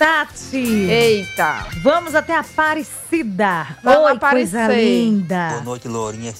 [0.01, 0.57] Tati!
[0.57, 1.67] Eita.
[1.83, 3.77] Vamos até Aparecida.
[3.83, 4.83] Vamos Oi, coisa aparecer.
[4.83, 5.49] linda.
[5.49, 6.33] Boa noite, Lourinha,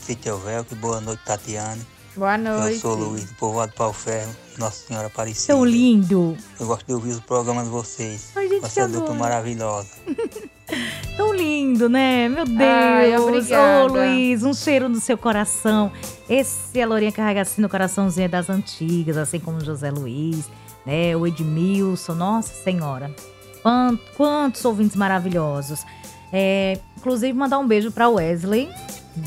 [0.44, 0.76] Velco.
[0.78, 1.86] Boa noite, Tatiane.
[2.16, 2.74] Boa noite.
[2.74, 5.46] Eu sou o Luiz, do povoado Pau Ferro, Nossa Senhora Aparecida.
[5.46, 6.36] Seu lindo.
[6.60, 8.32] Eu gosto de ouvir os programas de vocês.
[8.36, 9.90] Ai, gente, essa que dupla maravilhosa.
[11.16, 12.30] Tão lindo, né?
[12.30, 12.60] Meu Deus.
[12.62, 13.84] Ai, obrigada.
[13.84, 15.92] Ô, Luiz, um cheiro no seu coração.
[16.28, 20.50] Esse a Lourinha carrega assim no coraçãozinho das antigas, assim como o José Luiz,
[20.84, 21.16] né?
[21.16, 22.16] O Edmilson.
[22.16, 23.14] Nossa Senhora.
[23.64, 25.86] Quant- Quantos ouvintes maravilhosos.
[26.34, 28.70] É, inclusive, mandar um beijo pra Wesley.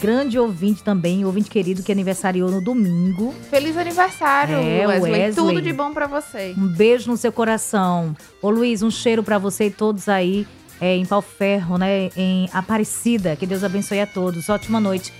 [0.00, 3.34] Grande ouvinte também, ouvinte querido que aniversariou no domingo.
[3.50, 5.12] Feliz aniversário, É, Wesley.
[5.12, 5.34] Wesley.
[5.54, 6.54] Tudo de bom pra você.
[6.56, 8.16] Um beijo no seu coração.
[8.40, 10.46] Ô Luiz, um cheiro pra você e todos aí
[10.80, 12.08] é, em Pau Ferro, né?
[12.16, 13.36] Em Aparecida.
[13.36, 14.48] Que Deus abençoe a todos.
[14.48, 15.12] Ótima noite.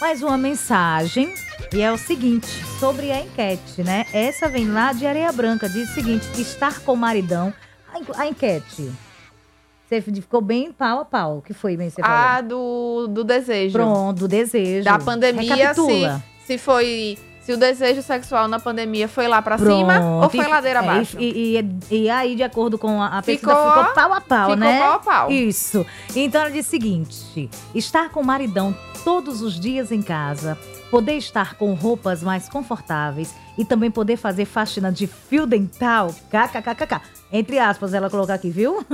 [0.00, 1.34] Mais uma mensagem.
[1.74, 2.46] E é o seguinte,
[2.80, 4.06] sobre a enquete, né?
[4.14, 5.68] Essa vem lá de Areia Branca.
[5.68, 7.52] Diz o seguinte: estar com o maridão.
[7.92, 8.90] A, enqu- a enquete.
[9.88, 11.38] Você ficou bem pau a pau.
[11.38, 11.88] O que foi, bem?
[11.88, 12.16] Você falou?
[12.16, 13.72] A do, do desejo.
[13.72, 14.84] Pronto, do desejo.
[14.84, 16.22] Da pandemia, Recapitula.
[16.40, 17.18] se, se foi.
[17.48, 20.82] Se o desejo sexual na pandemia foi lá pra cima ou foi E- ladeira é,
[20.82, 21.16] abaixo?
[21.18, 21.56] E,
[21.90, 24.56] e- e aí, de acordo com a, a pesquisa, Ficou- ficou pau a pau, ficou
[24.56, 24.78] né?
[24.80, 25.30] pau a pau.
[25.30, 25.86] Isso.
[26.14, 30.58] Então ela diz o seguinte: estar com o maridão todos os dias em casa,
[30.90, 37.00] poder estar com roupas mais confortáveis e também poder fazer faxina de fio dental, kkkk.
[37.32, 38.84] Entre aspas, ela colocar aqui, viu?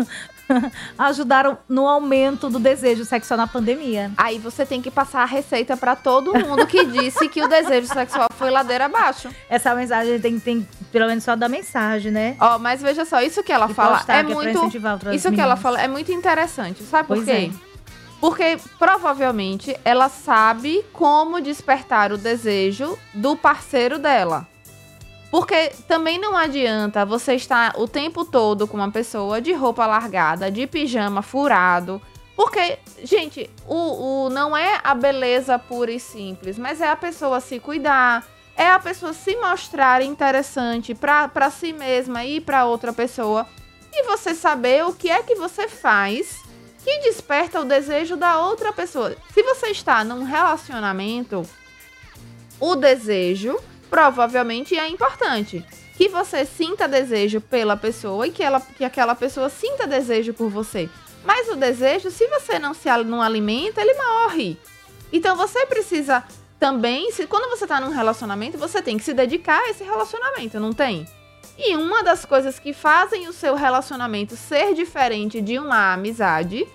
[0.99, 4.11] Ajudaram no aumento do desejo sexual na pandemia.
[4.17, 7.87] Aí você tem que passar a receita pra todo mundo que disse que o desejo
[7.89, 9.29] sexual foi ladeira abaixo.
[9.49, 12.37] Essa mensagem tem, tem pelo menos só da mensagem, né?
[12.41, 14.67] Ó, mas veja só, isso que ela E fala postar, é que é muito.
[15.13, 15.61] Isso que ela meninas.
[15.61, 16.83] fala é muito interessante.
[16.85, 17.51] Sabe por Pois quê?
[17.51, 17.75] é.
[18.21, 24.47] Porque provavelmente ela sabe como despertar o desejo do parceiro dela.
[25.35, 30.49] Porque também não adianta você estar o tempo todo com uma pessoa de roupa largada,
[30.49, 32.01] de pijama furado.
[32.37, 37.41] Porque, gente, o, o não é a beleza pura e simples, mas é a pessoa
[37.41, 38.25] se cuidar,
[38.57, 43.45] é a pessoa se mostrar interessante pra si mesma e pra outra pessoa.
[43.93, 46.45] E você saber o que é que você faz
[46.85, 49.17] que desperta o desejo da outra pessoa.
[49.33, 51.43] Se você está num relacionamento,
[52.61, 53.59] o desejo
[53.95, 55.65] provavelmente é importante.
[55.97, 60.51] Que você sinta desejo pela pessoa e que, ela, que aquela pessoa sinta desejo por
[60.51, 60.91] você.
[61.25, 64.59] Mas o desejo, se você não se não alimenta, ele morre.
[65.13, 66.25] Então você precisa
[66.59, 70.59] também, se quando você está num relacionamento, você tem que se dedicar a esse relacionamento,
[70.59, 71.07] não tem?
[71.57, 76.67] E uma das coisas que fazem o seu relacionamento ser diferente de uma amizade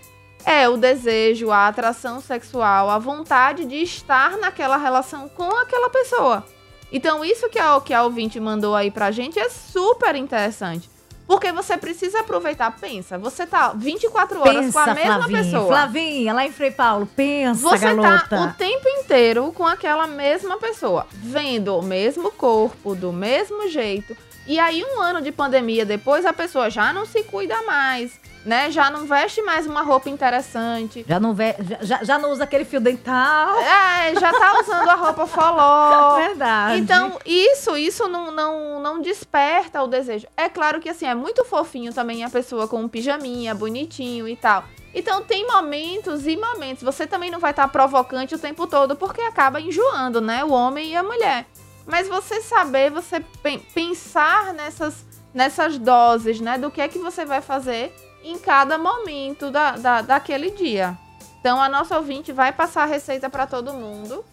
[0.46, 6.46] é o desejo, a atração sexual, a vontade de estar naquela relação com aquela pessoa.
[6.92, 10.90] Então, isso que a, que a ouvinte mandou aí pra gente é super interessante.
[11.28, 12.76] Porque você precisa aproveitar.
[12.80, 15.44] Pensa, você tá 24 horas com a mesma Flavinha.
[15.44, 15.68] pessoa.
[15.68, 18.28] Flavinha, lá em Frei Paulo, pensa, Você garota.
[18.28, 24.18] tá o tempo inteiro com aquela mesma pessoa, vendo o mesmo corpo, do mesmo jeito.
[24.48, 28.72] E aí, um ano de pandemia depois, a pessoa já não se cuida mais, né?
[28.72, 31.06] Já não veste mais uma roupa interessante.
[31.08, 31.56] Já não, ve...
[31.82, 33.58] já- já, não usa aquele fio dental.
[33.60, 36.16] É, já tá usando a roupa foló.
[36.28, 36.80] Verdade.
[36.80, 40.28] Então, isso, isso não, não, não desperta o desejo.
[40.38, 44.36] É claro que assim, é muito fofinho também a pessoa com um pijaminha, bonitinho e
[44.36, 44.64] tal.
[44.94, 46.82] Então tem momentos e momentos.
[46.82, 50.44] Você também não vai estar provocante o tempo todo, porque acaba enjoando, né?
[50.44, 51.46] O homem e a mulher.
[51.86, 56.58] Mas você saber, você pen- pensar nessas, nessas doses, né?
[56.58, 57.94] Do que é que você vai fazer
[58.24, 60.98] em cada momento da, da, daquele dia.
[61.40, 64.24] Então a nossa ouvinte vai passar a receita para todo mundo.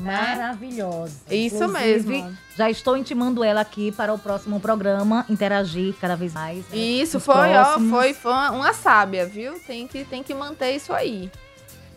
[0.00, 1.20] Maravilhosa.
[1.30, 2.38] Isso Inclusive, mesmo.
[2.56, 6.66] Já estou intimando ela aqui para o próximo programa interagir cada vez mais.
[6.68, 7.92] né, Isso nos foi, próximos.
[7.92, 9.58] ó, foi, foi uma, uma sábia, viu?
[9.66, 11.30] Tem que, tem que manter isso aí.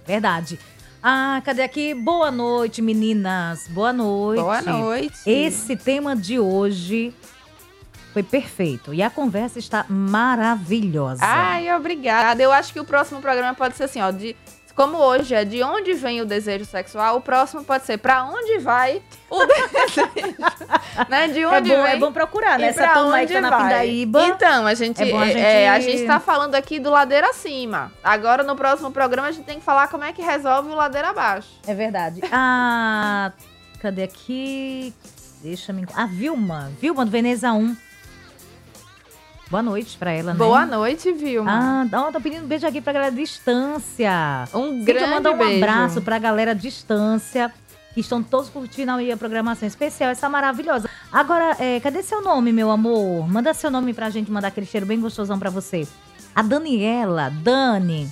[0.06, 0.60] Verdade.
[1.02, 1.94] Ah, cadê aqui?
[1.94, 3.68] Boa noite, meninas.
[3.70, 4.42] Boa noite.
[4.42, 5.18] Boa noite.
[5.26, 7.14] Esse tema de hoje
[8.16, 11.20] foi perfeito e a conversa está maravilhosa.
[11.22, 12.42] Ai, obrigada.
[12.42, 14.34] Eu acho que o próximo programa pode ser assim, ó, de
[14.74, 18.58] como hoje é de onde vem o desejo sexual, o próximo pode ser pra onde
[18.60, 20.08] vai o desejo,
[21.10, 21.28] né?
[21.28, 22.68] De é, onde bom, vem é bom procurar, né?
[22.68, 23.58] Essa turma aí tá na.
[23.58, 24.28] Pindaíba.
[24.28, 26.90] Então, a gente, É bom a é, gente- é, a gente tá falando aqui do
[26.92, 27.92] ladeira acima.
[28.02, 31.10] Agora, no próximo programa, a gente tem que falar como é que resolve o ladeira
[31.10, 31.50] abaixo.
[31.68, 32.22] É verdade.
[32.32, 33.34] Ah,
[33.82, 34.94] cadê aqui?
[35.42, 35.86] Deixa-me.
[35.94, 36.72] A Vilma.
[36.80, 37.76] Vilma do Veneza 1.
[39.50, 40.38] Boa noite pra ela, né?
[40.40, 41.88] Boa noite, Vilma.
[41.92, 44.12] Ah, ó, tô pedindo um beijo aqui pra galera à distância.
[44.54, 45.64] um Cíntia grande manda um beijo.
[45.64, 47.54] abraço pra galera à distância.
[47.94, 50.90] Que estão todos curtindo aí a programação especial, essa maravilhosa.
[51.12, 53.26] Agora, é, cadê seu nome, meu amor?
[53.30, 55.88] Manda seu nome pra gente mandar aquele cheiro bem gostosão pra você.
[56.36, 58.12] A Daniela, Dani.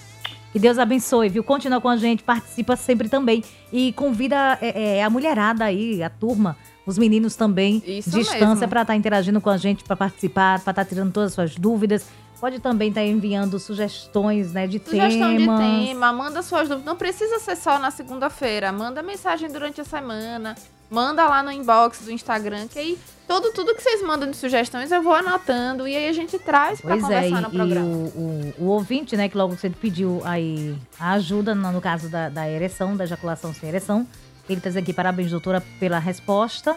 [0.54, 1.44] Que Deus abençoe, viu?
[1.44, 3.44] Continua com a gente, participa sempre também.
[3.74, 8.82] E convida é, é, a mulherada aí, a turma, os meninos também, Isso distância, pra
[8.82, 12.06] estar interagindo com a gente, pra participar, pra estar tirando todas as suas dúvidas.
[12.42, 15.60] Pode também estar enviando sugestões, né, de Sugestão temas.
[15.62, 16.86] de tema, manda suas dúvidas.
[16.86, 18.70] Não precisa ser só na segunda-feira.
[18.70, 20.54] Manda mensagem durante a semana.
[20.90, 24.92] Manda lá no inbox do Instagram, que aí todo, tudo que vocês mandam de sugestões
[24.92, 27.86] eu vou anotando e aí a gente traz Pois é, conversar e, no e programa.
[27.86, 32.10] o, o, o ouvinte, né, que logo você pediu aí a ajuda no, no caso
[32.10, 34.06] da, da ereção, da ejaculação sem ereção.
[34.50, 36.76] Ele traz aqui, parabéns, doutora, pela resposta.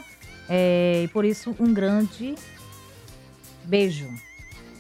[0.49, 2.35] É, e por isso, um grande
[3.65, 4.09] beijo.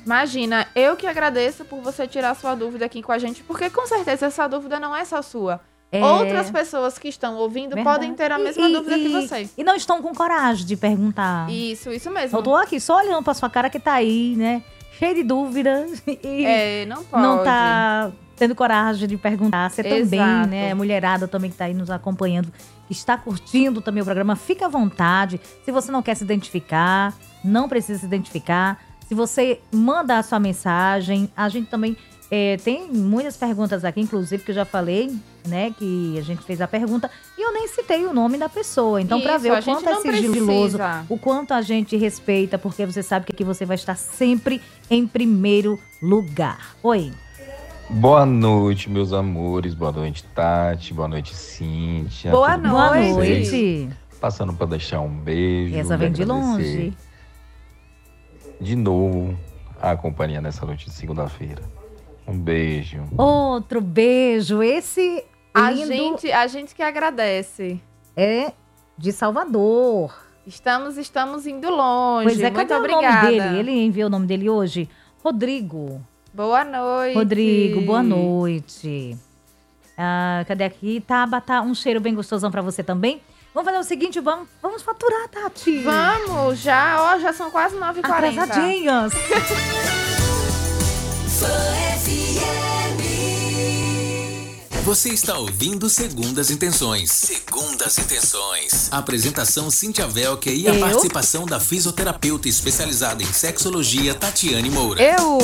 [0.04, 3.86] Imagina, eu que agradeço por você tirar sua dúvida aqui com a gente, porque com
[3.86, 5.60] certeza essa dúvida não é só sua.
[5.90, 7.96] É, Outras pessoas que estão ouvindo verdade.
[7.96, 9.48] podem ter a mesma E- dúvida e- que você.
[9.56, 11.50] E não estão com coragem de perguntar.
[11.50, 12.38] Isso, isso mesmo.
[12.38, 14.62] Eu tô aqui só olhando pra sua cara que tá aí, né?
[14.98, 16.02] Cheio de dúvidas.
[16.06, 17.22] E É, não pode.
[17.22, 19.70] não tá tendo coragem de perguntar.
[19.70, 20.48] Você também, Exato.
[20.48, 20.70] né?
[20.72, 22.52] A mulherada também que tá aí nos acompanhando,
[22.90, 25.40] está curtindo também o programa, fica à vontade.
[25.64, 28.80] Se você não quer se identificar, não precisa se identificar.
[29.08, 31.96] Se você manda a sua mensagem, a gente também
[32.30, 35.72] é, tem muitas perguntas aqui, inclusive, que eu já falei, né?
[35.78, 39.00] Que a gente fez a pergunta e eu nem citei o nome da pessoa.
[39.00, 41.06] Então, pra Isso, ver o quanto é sigiloso, precisa.
[41.08, 45.06] o quanto a gente respeita, porque você sabe que aqui você vai estar sempre em
[45.06, 46.74] primeiro lugar.
[46.82, 47.12] Oi.
[47.88, 49.72] Boa noite, meus amores.
[49.74, 50.92] Boa noite, Tati.
[50.92, 52.30] Boa noite, Cíntia.
[52.30, 53.88] Boa Tudo Boa noite.
[54.20, 55.76] Passando para deixar um beijo.
[55.76, 56.92] Essa vem de longe.
[58.60, 59.38] De novo,
[59.80, 61.62] a companhia nessa noite de segunda-feira.
[62.26, 63.04] Um beijo.
[63.16, 64.62] Outro beijo.
[64.62, 67.80] Esse A lindo gente, a gente que agradece.
[68.16, 68.52] é
[68.98, 70.12] de Salvador.
[70.44, 72.24] Estamos, estamos indo longe.
[72.24, 73.28] Pois é, Muito cadê obrigada.
[73.28, 73.58] o nome dele?
[73.58, 74.88] Ele enviou o nome dele hoje?
[75.22, 76.00] Rodrigo.
[76.36, 77.14] Boa noite.
[77.14, 79.16] Rodrigo, boa noite.
[79.96, 81.00] Ah, cadê aqui?
[81.00, 83.22] Tabata, um cheiro bem gostosão pra você também.
[83.54, 85.78] Vamos fazer o seguinte, vamos, vamos faturar, Tati.
[85.78, 88.04] Vamos, já, ó, já são quase 9h40.
[88.04, 89.12] Atrasadinhas.
[94.86, 97.10] Você está ouvindo Segundas Intenções.
[97.10, 98.88] Segundas Intenções.
[98.92, 100.78] Apresentação Cíntia Velker e a Eu?
[100.78, 105.02] participação da fisioterapeuta especializada em sexologia Tatiane Moura.
[105.02, 105.38] Eu.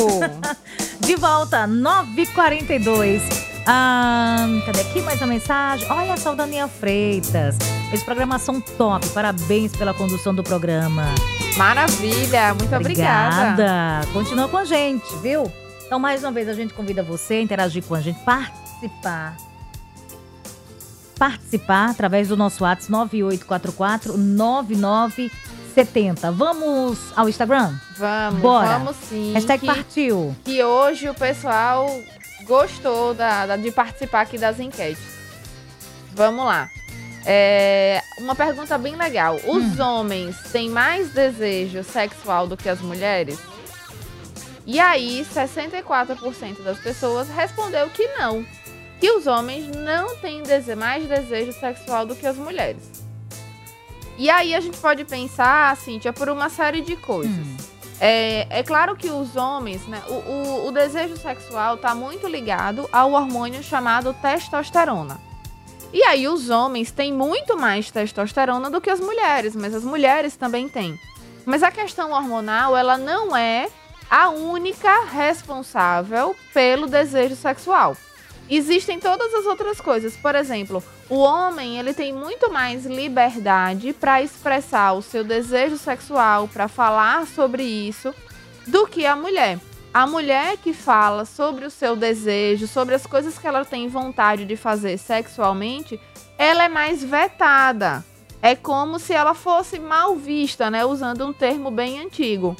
[1.04, 3.20] De volta, 9h42.
[3.66, 5.90] Ah, cadê aqui mais uma mensagem?
[5.90, 7.56] Olha só o Daniel Freitas.
[7.92, 9.08] Esse programação top.
[9.08, 11.06] Parabéns pela condução do programa.
[11.56, 13.54] Maravilha, muito obrigada.
[13.54, 14.06] Obrigada.
[14.12, 15.50] Continua com a gente, viu?
[15.84, 18.61] Então, mais uma vez, a gente convida você a interagir com a gente, participar.
[21.18, 25.30] Participar através do nosso WhatsApp 9844 99
[25.74, 26.30] 70.
[26.32, 27.74] Vamos ao Instagram?
[27.96, 28.66] Vamos, Bora.
[28.78, 29.32] vamos sim.
[29.32, 30.36] Hashtag que, partiu.
[30.44, 31.86] que hoje o pessoal
[32.44, 35.02] gostou da, da- de participar aqui das enquetes.
[36.14, 36.68] Vamos lá.
[37.24, 39.36] É, uma pergunta bem legal.
[39.46, 39.82] Os Hum.
[39.82, 43.38] homens têm mais desejo sexual do que as mulheres?
[44.66, 48.44] E aí, 64% das pessoas respondeu que não.
[49.02, 50.44] Que os homens não têm
[50.76, 53.02] mais desejo sexual do que as mulheres.
[54.16, 57.34] E aí a gente pode pensar, Cíntia, por uma série de coisas.
[57.34, 57.56] Hum.
[57.98, 60.00] É, é claro que os homens, né?
[60.06, 65.20] O, o, o desejo sexual está muito ligado ao hormônio chamado testosterona.
[65.92, 70.36] E aí os homens têm muito mais testosterona do que as mulheres, mas as mulheres
[70.36, 70.96] também têm.
[71.44, 73.68] Mas a questão hormonal, ela não é
[74.08, 77.96] a única responsável pelo desejo sexual.
[78.50, 80.16] Existem todas as outras coisas.
[80.16, 86.48] Por exemplo, o homem ele tem muito mais liberdade para expressar o seu desejo sexual,
[86.48, 88.14] para falar sobre isso,
[88.66, 89.58] do que a mulher.
[89.94, 94.44] A mulher que fala sobre o seu desejo, sobre as coisas que ela tem vontade
[94.44, 96.00] de fazer sexualmente,
[96.38, 98.04] ela é mais vetada.
[98.40, 100.84] É como se ela fosse mal vista, né?
[100.84, 102.56] Usando um termo bem antigo.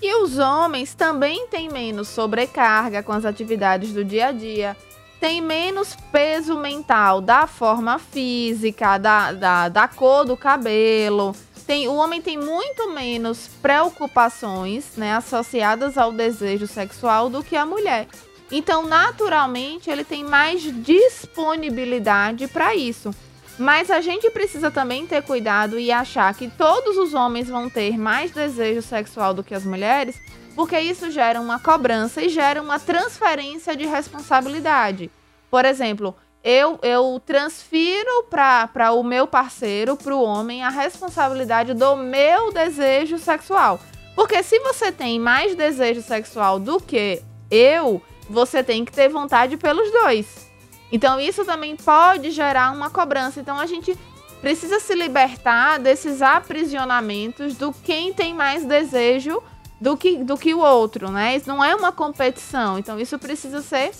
[0.00, 4.76] E os homens também têm menos sobrecarga com as atividades do dia a dia,
[5.20, 11.34] tem menos peso mental da forma física, da, da, da cor do cabelo.
[11.66, 17.66] Tem, o homem tem muito menos preocupações né, associadas ao desejo sexual do que a
[17.66, 18.06] mulher.
[18.50, 23.10] Então, naturalmente, ele tem mais disponibilidade para isso.
[23.58, 27.98] Mas a gente precisa também ter cuidado e achar que todos os homens vão ter
[27.98, 30.20] mais desejo sexual do que as mulheres,
[30.54, 35.10] porque isso gera uma cobrança e gera uma transferência de responsabilidade.
[35.50, 41.96] Por exemplo, eu, eu transfiro para o meu parceiro, para o homem, a responsabilidade do
[41.96, 43.80] meu desejo sexual.
[44.14, 49.56] Porque se você tem mais desejo sexual do que eu, você tem que ter vontade
[49.56, 50.47] pelos dois.
[50.90, 53.40] Então isso também pode gerar uma cobrança.
[53.40, 53.96] Então a gente
[54.40, 59.42] precisa se libertar desses aprisionamentos do quem tem mais desejo
[59.80, 61.36] do que, do que o outro, né?
[61.36, 62.78] Isso não é uma competição.
[62.78, 63.92] Então isso precisa ser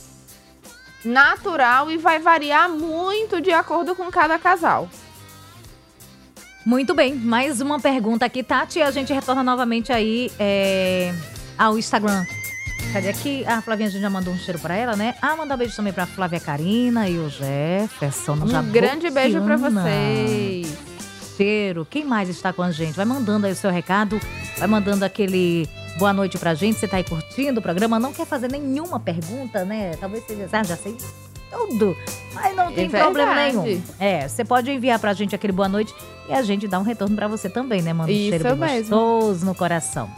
[1.04, 4.88] natural e vai variar muito de acordo com cada casal.
[6.66, 8.82] Muito bem, mais uma pergunta aqui, Tati.
[8.82, 11.14] A gente retorna novamente aí é,
[11.56, 12.26] ao Instagram.
[12.92, 13.44] Cadê aqui?
[13.46, 15.14] A Flavinha a gente já mandou um cheiro pra ela, né?
[15.20, 18.32] Ah, mandar um beijo também pra Flávia Karina e o Jefferson.
[18.32, 19.82] Um grande beijo para Boquiana.
[19.82, 20.76] vocês.
[21.36, 21.86] Cheiro.
[21.88, 22.96] Quem mais está com a gente?
[22.96, 24.18] Vai mandando aí o seu recado,
[24.56, 26.78] vai mandando aquele boa noite pra gente.
[26.78, 29.94] Você tá aí curtindo o programa, não quer fazer nenhuma pergunta, né?
[30.00, 30.96] Talvez você ah, já sei
[31.50, 31.96] tudo,
[32.34, 33.82] mas não tem É problema nenhum.
[34.00, 35.94] É, você pode enviar pra gente aquele boa noite
[36.28, 37.92] e a gente dá um retorno pra você também, né?
[37.92, 38.96] Manda um Isso cheiro bem mesmo.
[38.96, 40.10] gostoso no coração.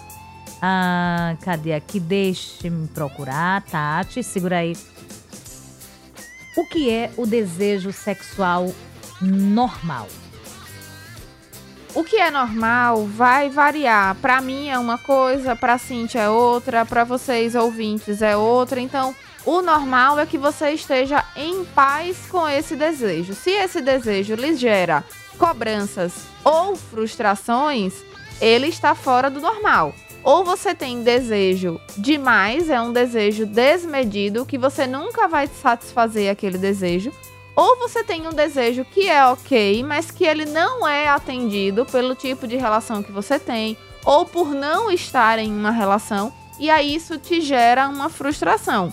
[0.60, 1.98] Ah, cadê aqui?
[1.98, 4.76] Deixe-me procurar, Tati, segura aí.
[6.56, 8.72] O que é o desejo sexual
[9.20, 10.08] normal?
[11.94, 14.14] O que é normal vai variar.
[14.16, 18.80] Pra mim é uma coisa, pra Cintia é outra, pra vocês ouvintes é outra.
[18.80, 23.34] Então, o normal é que você esteja em paz com esse desejo.
[23.34, 25.02] Se esse desejo lhe gera
[25.38, 26.12] cobranças
[26.44, 27.94] ou frustrações,
[28.40, 29.94] ele está fora do normal.
[30.22, 36.58] Ou você tem desejo demais, é um desejo desmedido, que você nunca vai satisfazer aquele
[36.58, 37.10] desejo.
[37.56, 42.14] Ou você tem um desejo que é ok, mas que ele não é atendido pelo
[42.14, 46.94] tipo de relação que você tem, ou por não estar em uma relação, e aí
[46.94, 48.92] isso te gera uma frustração.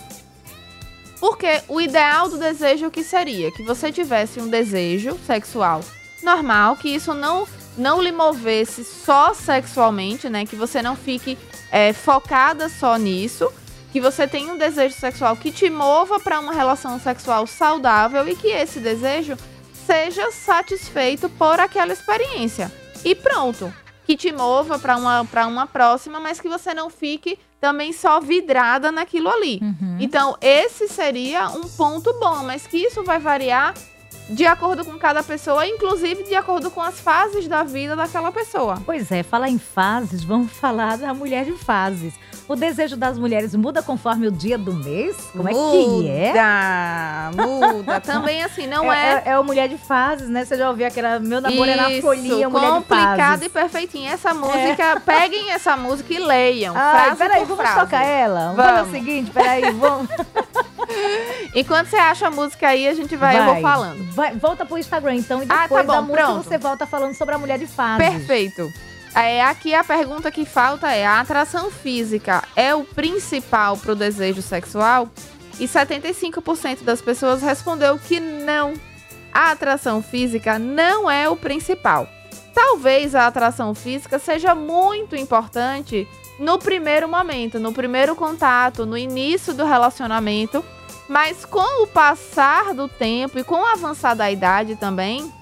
[1.20, 5.80] Porque o ideal do desejo que seria que você tivesse um desejo sexual
[6.22, 7.46] normal, que isso não
[7.78, 10.44] não lhe movesse só sexualmente, né?
[10.44, 11.38] Que você não fique
[11.70, 13.50] é, focada só nisso,
[13.92, 18.36] que você tenha um desejo sexual que te mova para uma relação sexual saudável e
[18.36, 19.36] que esse desejo
[19.86, 22.70] seja satisfeito por aquela experiência.
[23.04, 23.72] E pronto,
[24.04, 28.20] que te mova para uma, pra uma próxima, mas que você não fique também só
[28.20, 29.60] vidrada naquilo ali.
[30.00, 33.74] Então, esse seria um ponto bom, mas que isso vai variar
[34.28, 38.78] de acordo com cada pessoa, inclusive de acordo com as fases da vida daquela pessoa.
[38.84, 42.14] Pois é, falar em fases, vamos falar da mulher de fases.
[42.46, 45.16] O desejo das mulheres muda conforme o dia do mês?
[45.32, 46.32] Como é que é?
[47.34, 48.00] Muda, muda.
[48.00, 49.22] Também assim, não é.
[49.26, 50.46] É, é o mulher de fases, né?
[50.46, 53.46] Você já ouviu aquela Meu namoro é na Isso, folhinha, mulher de complicado fases.
[53.46, 54.10] e perfeitinho.
[54.10, 56.74] Essa música, peguem essa música e leiam.
[56.74, 57.80] Ai, frase peraí, por vamos frase.
[57.80, 58.40] tocar ela?
[58.52, 58.90] Vamos fazer o Vamos.
[58.92, 60.08] seguinte, peraí, vamos.
[61.54, 64.12] Enquanto você acha a música aí, a gente vai, eu vou falando.
[64.12, 66.42] Vai, volta pro Instagram, então, e Ah, tá depois bom, da música pronto.
[66.44, 67.98] você volta falando sobre a mulher de fase.
[68.02, 68.72] Perfeito.
[69.14, 73.96] É, aqui a pergunta que falta é: a atração física é o principal para o
[73.96, 75.08] desejo sexual?
[75.58, 78.74] E 75% das pessoas respondeu que não.
[79.32, 82.08] A atração física não é o principal.
[82.54, 86.06] Talvez a atração física seja muito importante
[86.38, 90.64] no primeiro momento, no primeiro contato, no início do relacionamento,
[91.08, 95.32] mas com o passar do tempo e com o avançar da idade também,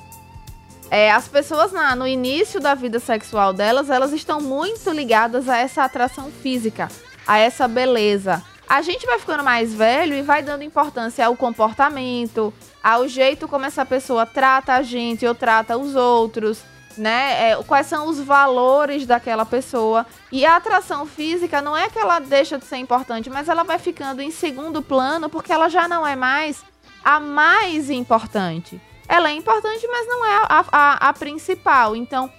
[0.90, 5.56] é, as pessoas na- no início da vida sexual delas, elas estão muito ligadas a
[5.56, 6.88] essa atração física,
[7.26, 8.42] a essa beleza.
[8.68, 12.52] A gente vai ficando mais velho e vai dando importância ao comportamento,
[12.82, 16.60] ao jeito como essa pessoa trata a gente ou trata os outros,
[16.96, 17.50] né?
[17.50, 20.06] É, quais são os valores daquela pessoa.
[20.30, 23.78] E a atração física não é que ela deixa de ser importante, mas ela vai
[23.78, 26.64] ficando em segundo plano porque ela já não é mais
[27.04, 28.80] a mais importante.
[29.08, 31.94] Ela é importante, mas não é a, a, a principal.
[31.94, 32.30] Então,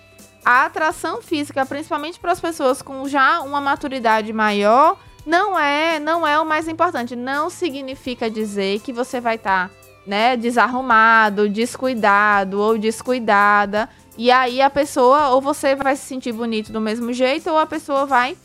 [0.43, 6.25] a atração física, principalmente para as pessoas com já uma maturidade maior, não é, não
[6.25, 7.15] é o mais importante.
[7.15, 9.69] Não significa dizer que você vai estar,
[10.05, 13.89] né, desarrumado, descuidado ou descuidada.
[14.17, 17.67] E aí a pessoa, ou você vai se sentir bonito do mesmo jeito, ou a
[17.67, 18.35] pessoa vai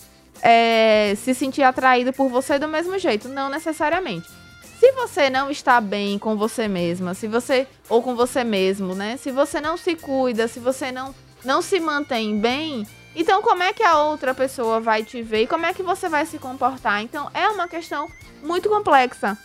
[0.42, 3.28] é, se sentir atraída por você do mesmo jeito.
[3.28, 4.28] Não necessariamente.
[4.78, 9.16] Se você não está bem com você mesma, se você ou com você mesmo, né?
[9.16, 11.14] Se você não se cuida, se você não
[11.44, 15.46] não se mantém bem, então como é que a outra pessoa vai te ver e
[15.46, 17.02] como é que você vai se comportar?
[17.02, 18.08] Então é uma questão
[18.42, 19.38] muito complexa,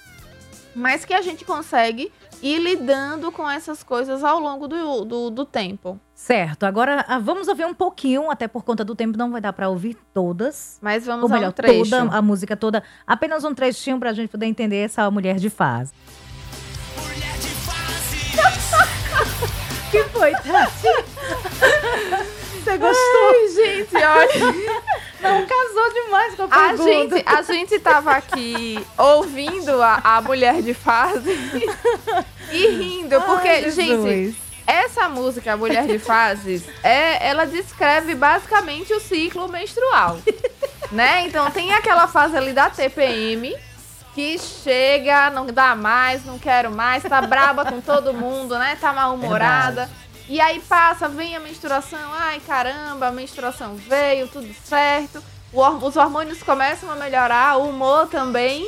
[0.76, 2.12] mas que a gente consegue
[2.42, 6.00] ir lidando com essas coisas ao longo do, do, do tempo.
[6.18, 9.54] Certo, agora ah, vamos ouvir um pouquinho, até por conta do tempo não vai dar
[9.54, 10.80] pra ouvir todas.
[10.82, 11.92] Mas vamos Ou a melhor, um trecho.
[11.92, 12.82] toda a música toda.
[13.06, 15.94] Apenas um trechinho pra gente poder entender essa mulher de fase.
[19.92, 20.88] que foi, Tati?
[22.64, 23.30] Você gostou?
[23.30, 24.56] Ai, gente, olha.
[25.22, 26.84] Não casou demais com a A pergunta.
[26.84, 31.30] gente, a gente tava aqui ouvindo a, a mulher de fase
[32.52, 34.47] e rindo, porque, Ai, gente.
[34.68, 40.20] Essa música, Mulher de Fases, é, ela descreve basicamente o ciclo menstrual.
[40.92, 41.26] né?
[41.26, 43.56] Então tem aquela fase ali da TPM
[44.14, 48.76] que chega, não dá mais, não quero mais, tá braba com todo mundo, né?
[48.80, 49.88] Tá mal-humorada.
[50.28, 55.24] E aí passa, vem a menstruação, ai caramba, a menstruação veio, tudo certo.
[55.54, 58.68] O os hormônios começam a melhorar, o humor também.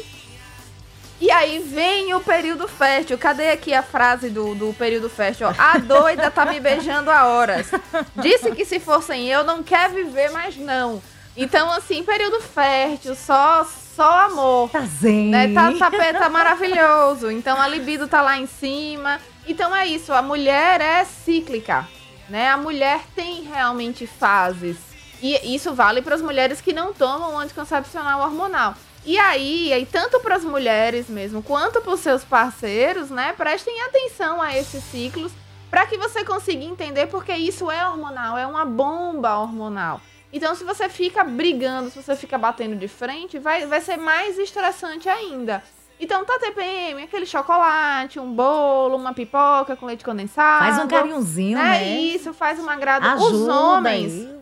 [1.21, 3.17] E aí vem o período fértil.
[3.17, 5.47] Cadê aqui a frase do, do período fértil?
[5.47, 5.53] ó?
[5.57, 7.69] A doida tá me beijando há horas.
[8.15, 11.01] Disse que se fossem eu, não quer viver mais não.
[11.35, 13.65] Então, assim, período fértil, só,
[13.95, 14.69] só amor.
[14.69, 15.27] Tá zen.
[15.29, 15.53] Né?
[15.53, 17.29] Tá, tá, pe- tá maravilhoso.
[17.31, 19.19] Então a libido tá lá em cima.
[19.47, 21.87] Então é isso, a mulher é cíclica,
[22.29, 22.49] né?
[22.49, 24.77] A mulher tem realmente fases.
[25.21, 28.73] E isso vale para as mulheres que não tomam anticoncepcional hormonal.
[29.05, 33.33] E aí, aí tanto para as mulheres mesmo, quanto para os seus parceiros, né?
[33.33, 35.31] Prestem atenção a esses ciclos
[35.69, 40.01] para que você consiga entender porque isso é hormonal, é uma bomba hormonal.
[40.31, 44.37] Então, se você fica brigando, se você fica batendo de frente, vai, vai ser mais
[44.37, 45.63] estressante ainda.
[45.99, 50.65] Então, tá TPM, aquele chocolate, um bolo, uma pipoca com leite condensado.
[50.65, 51.99] Faz um carinhozinho, É né?
[51.99, 53.15] isso, faz uma agrada.
[53.15, 54.38] Os Ajuda homens, aí.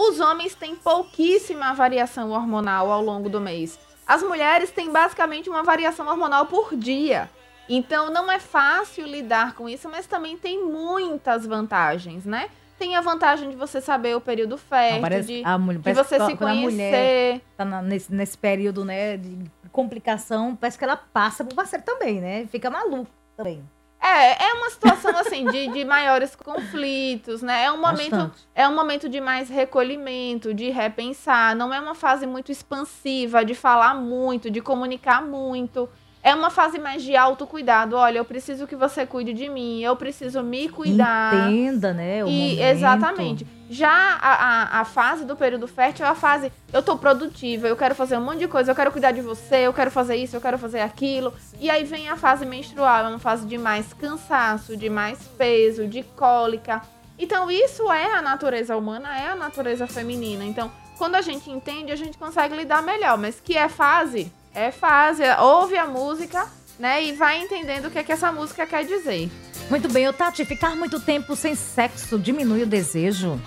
[0.00, 3.78] Os homens têm pouquíssima variação hormonal ao longo do mês.
[4.06, 7.28] As mulheres têm basicamente uma variação hormonal por dia.
[7.68, 12.48] Então não é fácil lidar com isso, mas também tem muitas vantagens, né?
[12.78, 15.92] Tem a vantagem de você saber o período Não, fértil, parece- de, a mulher, de
[15.92, 16.62] você que se conhecer.
[16.62, 19.36] mulher tá na- nesse, nesse período, né, de
[19.72, 22.46] complicação, parece que ela passa pro parceiro também, né?
[22.52, 23.62] Fica maluco também.
[24.00, 27.64] É, é uma situação assim de, de maiores conflitos, né?
[27.64, 28.48] É um momento, Bastante.
[28.54, 31.54] é um momento de mais recolhimento, de repensar.
[31.56, 35.88] Não é uma fase muito expansiva, de falar muito, de comunicar muito.
[36.22, 37.96] É uma fase mais de autocuidado.
[37.96, 41.50] Olha, eu preciso que você cuide de mim, eu preciso me cuidar.
[41.50, 42.24] Entenda, né?
[42.24, 42.60] O E, momento.
[42.60, 43.46] exatamente.
[43.70, 43.90] Já
[44.20, 47.94] a, a, a fase do período fértil é a fase eu tô produtiva, eu quero
[47.94, 50.40] fazer um monte de coisa, eu quero cuidar de você, eu quero fazer isso, eu
[50.40, 51.32] quero fazer aquilo.
[51.60, 55.86] E aí vem a fase menstrual, é uma fase de mais cansaço, de mais peso,
[55.86, 56.80] de cólica.
[57.18, 60.44] Então isso é a natureza humana, é a natureza feminina.
[60.44, 63.18] Então, quando a gente entende, a gente consegue lidar melhor.
[63.18, 65.22] Mas que é fase, é fase.
[65.40, 66.48] Ouve a música,
[66.78, 67.02] né?
[67.04, 69.30] E vai entendendo o que, é que essa música quer dizer.
[69.70, 73.40] Muito bem, ô Tati, ficar muito tempo sem sexo diminui o desejo?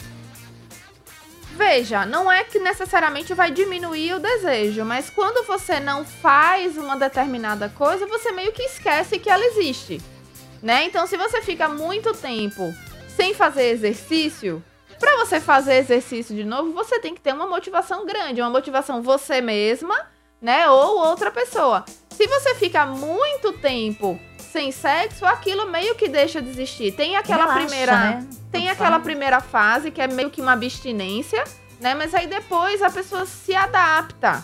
[1.53, 6.95] Veja, não é que necessariamente vai diminuir o desejo, mas quando você não faz uma
[6.95, 10.01] determinada coisa, você meio que esquece que ela existe,
[10.64, 10.86] né?
[10.86, 12.74] Então, se você fica muito tempo
[13.16, 14.64] sem fazer exercício,
[14.97, 19.01] para você fazer exercício de novo, você tem que ter uma motivação grande, uma motivação
[19.01, 20.07] você mesma,
[20.42, 21.86] né, ou outra pessoa.
[22.10, 26.92] Se você fica muito tempo sem sexo, aquilo meio que deixa de existir.
[26.92, 28.28] Tem aquela Relaxa, primeira, né?
[28.52, 31.44] tem Não aquela primeira fase que é meio que uma abstinência,
[31.80, 31.96] né?
[31.96, 34.44] Mas aí depois a pessoa se adapta,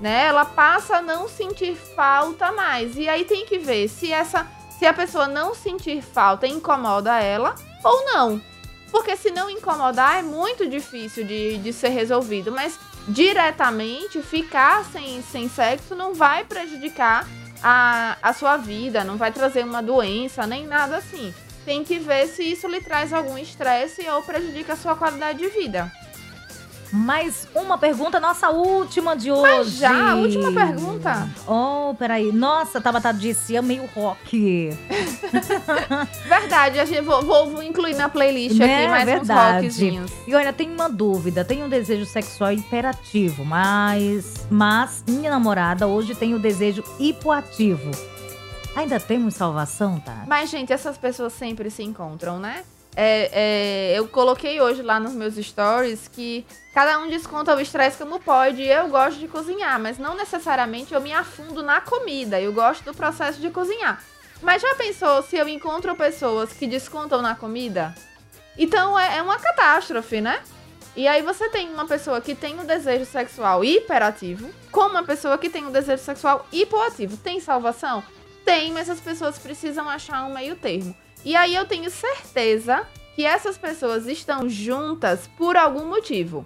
[0.00, 0.26] né?
[0.26, 2.96] Ela passa a não sentir falta mais.
[2.96, 7.54] E aí tem que ver se essa, se a pessoa não sentir falta incomoda ela
[7.84, 8.42] ou não.
[8.90, 12.52] Porque se não incomodar é muito difícil de, de ser resolvido.
[12.52, 12.78] Mas
[13.08, 17.26] diretamente ficar sem, sem sexo não vai prejudicar
[17.62, 21.34] a, a sua vida, não vai trazer uma doença, nem nada assim.
[21.64, 25.48] Tem que ver se isso lhe traz algum estresse ou prejudica a sua qualidade de
[25.48, 25.90] vida.
[26.92, 29.42] Mais uma pergunta, nossa última de hoje.
[29.52, 31.28] Mas já, a última pergunta.
[31.46, 32.30] Oh, peraí.
[32.32, 34.70] Nossa, Tabata disse, amei o rock.
[36.28, 38.78] Verdade, a gente, vou, vou- incluir na playlist Né?
[38.84, 39.66] aqui mais Verdade.
[39.66, 40.10] uns rockzinhos.
[40.26, 41.44] E olha, tem uma dúvida.
[41.44, 47.90] Tem um desejo sexual hiperativo, mas, mas minha namorada hoje tem o desejo hipoativo.
[48.76, 50.24] Ainda temos salvação, tá?
[50.26, 52.64] Mas, gente, essas pessoas sempre se encontram, né?
[52.96, 56.44] É, é, eu coloquei hoje lá nos meus stories que
[56.74, 58.62] cada um desconta o estresse como pode.
[58.62, 62.40] Eu gosto de cozinhar, mas não necessariamente eu me afundo na comida.
[62.40, 64.02] Eu gosto do processo de cozinhar.
[64.42, 67.94] Mas já pensou se eu encontro pessoas que descontam na comida?
[68.58, 70.42] Então é, é uma catástrofe, né?
[70.96, 75.38] E aí você tem uma pessoa que tem um desejo sexual hiperativo, com uma pessoa
[75.38, 77.16] que tem um desejo sexual hipoativo.
[77.16, 78.02] Tem salvação?
[78.44, 80.94] Tem, mas as pessoas precisam achar um meio termo.
[81.24, 86.44] E aí eu tenho certeza que essas pessoas estão juntas por algum motivo.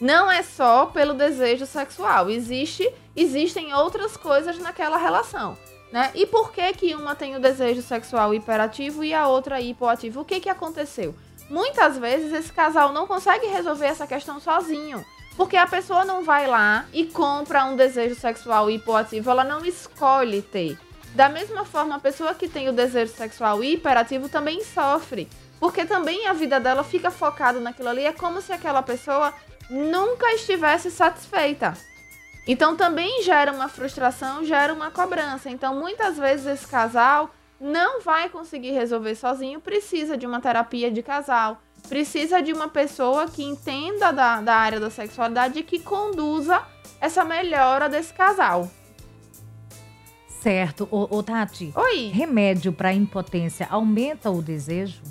[0.00, 5.56] Não é só pelo desejo sexual, existe, existem outras coisas naquela relação,
[5.90, 6.10] né?
[6.14, 10.20] E por que que uma tem o desejo sexual hiperativo e a outra hipoativo?
[10.20, 11.14] O que que aconteceu?
[11.48, 15.04] Muitas vezes esse casal não consegue resolver essa questão sozinho.
[15.36, 20.40] Porque a pessoa não vai lá e compra um desejo sexual hipoativo, ela não escolhe
[20.40, 20.78] ter.
[21.14, 25.28] Da mesma forma, a pessoa que tem o desejo sexual hiperativo também sofre.
[25.58, 28.04] Porque também a vida dela fica focada naquilo ali.
[28.04, 29.32] É como se aquela pessoa
[29.70, 31.76] nunca estivesse satisfeita.
[32.46, 35.50] Então também gera uma frustração, gera uma cobrança.
[35.50, 41.02] Então muitas vezes esse casal não vai conseguir resolver sozinho, precisa de uma terapia de
[41.02, 46.62] casal, precisa de uma pessoa que entenda da, da área da sexualidade e que conduza
[47.00, 48.70] essa melhora desse casal.
[50.40, 50.86] Certo.
[50.92, 52.10] Ô, ô, Tati, Oi!
[52.14, 55.02] remédio para impotência aumenta o desejo?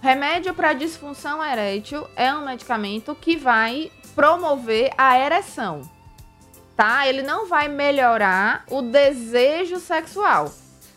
[0.00, 5.82] Remédio para disfunção erétil é um medicamento que vai promover a ereção,
[6.74, 7.06] tá?
[7.06, 10.50] Ele não vai melhorar o desejo sexual.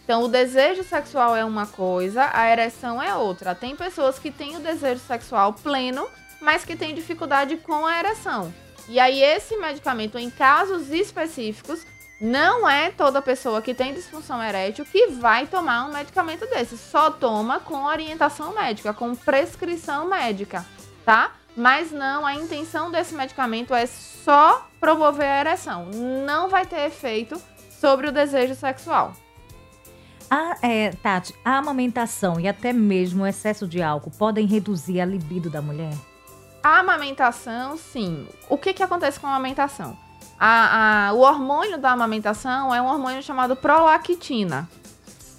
[0.06, 3.54] Então, o desejo sexual é uma coisa, a ereção é outra.
[3.54, 6.08] Tem pessoas que têm o desejo sexual pleno,
[6.42, 8.54] mas que têm dificuldade com a ereção.
[8.88, 11.86] E aí, esse medicamento, em casos específicos,
[12.24, 16.78] não é toda pessoa que tem disfunção erétil que vai tomar um medicamento desse.
[16.78, 20.66] Só toma com orientação médica, com prescrição médica,
[21.04, 21.34] tá?
[21.54, 25.90] Mas não, a intenção desse medicamento é só promover a ereção.
[26.26, 29.14] Não vai ter efeito sobre o desejo sexual.
[30.32, 35.06] A, é, Tati, a amamentação e até mesmo o excesso de álcool podem reduzir a
[35.06, 35.94] libido da mulher?
[36.64, 38.26] A amamentação, sim.
[38.48, 39.98] O que, que acontece com a amamentação?
[40.46, 44.68] A, a- o hormônio da amamentação é um hormônio chamado prolactina.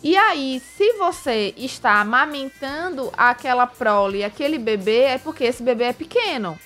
[0.02, 5.92] E aí, se você está amamentando aquela prole, aquele bebê, é porque esse bebê é
[5.92, 6.58] pequeno.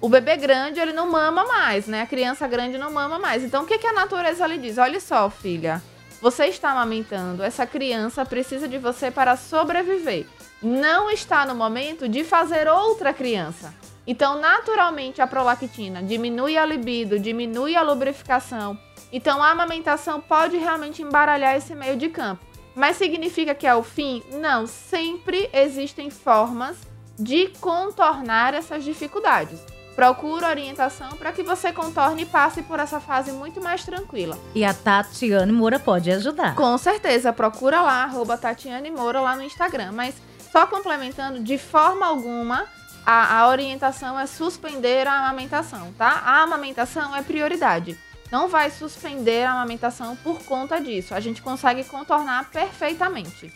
[0.00, 2.00] O bebê grande, ele não mama mais, né?
[2.00, 3.44] A criança grande não mama mais.
[3.44, 4.78] Então, o que, que a natureza lhe diz?
[4.78, 5.82] Olha só, filha,
[6.22, 10.24] você está amamentando, essa criança precisa de você para sobreviver.
[10.62, 13.74] Não está no momento de fazer outra criança.
[14.06, 18.78] Então, naturalmente, a prolactina diminui a libido, diminui a lubrificação.
[19.12, 22.44] Então, a amamentação pode realmente embaralhar esse meio de campo.
[22.74, 24.22] Mas significa que é o fim?
[24.32, 26.76] Não, sempre existem formas
[27.18, 29.58] de contornar essas dificuldades.
[29.96, 34.38] Procura orientação para que você contorne e passe por essa fase muito mais tranquila.
[34.54, 36.54] E a Tatiane Moura pode ajudar.
[36.54, 39.92] Com certeza, procura lá, arroba Tatiane Moura lá no Instagram.
[39.92, 40.14] Mas
[40.52, 42.66] só complementando, de forma alguma,
[43.06, 46.08] a, a orientação é suspender a amamentação, tá?
[46.24, 47.96] A amamentação é prioridade.
[48.32, 51.14] Não vai suspender a amamentação por conta disso.
[51.14, 53.52] A gente consegue contornar perfeitamente.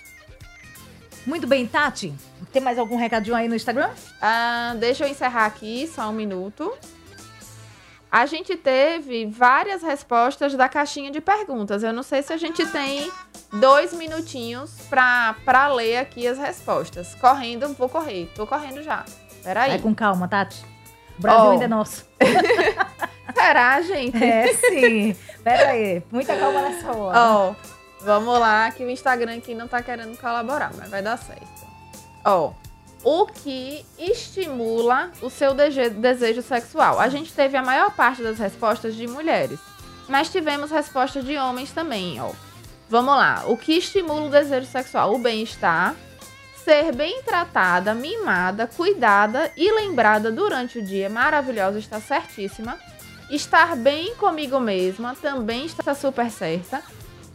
[1.27, 2.15] Muito bem, Tati.
[2.53, 3.91] Tem mais algum recadinho aí no Instagram?
[4.23, 6.73] Ah, deixa eu encerrar aqui, só um minuto.
[8.11, 11.83] A gente teve várias respostas da caixinha de perguntas.
[11.83, 13.11] Eu não sei se a gente tem
[13.53, 17.15] dois minutinhos pra ler aqui as respostas.
[17.17, 18.31] Correndo, vou correr.
[18.35, 19.05] Tô correndo já.
[19.43, 19.71] Peraí.
[19.71, 20.65] Vai com calma, Tati.
[21.19, 21.51] O Brasil Ó.
[21.53, 22.07] ainda é nosso.
[23.35, 24.23] Será, gente?
[24.23, 25.17] É, sim.
[25.43, 26.03] Pera aí.
[26.11, 27.19] Muita calma nessa hora.
[27.19, 27.55] Ó,
[28.01, 31.67] vamos lá, que o Instagram aqui não tá querendo colaborar, mas vai dar certo.
[32.25, 32.53] Ó,
[33.03, 37.01] o que estimula o seu desejo sexual?
[37.01, 39.59] A gente teve a maior parte das respostas de mulheres,
[40.09, 42.31] mas tivemos respostas de homens também, ó.
[42.91, 45.15] Vamos lá, o que estimula o desejo sexual?
[45.15, 45.95] O bem-estar,
[46.65, 52.79] ser bem tratada, mimada, cuidada e lembrada durante o dia, maravilhosa, está certíssima.
[53.31, 56.83] Estar bem comigo mesma também está super certa.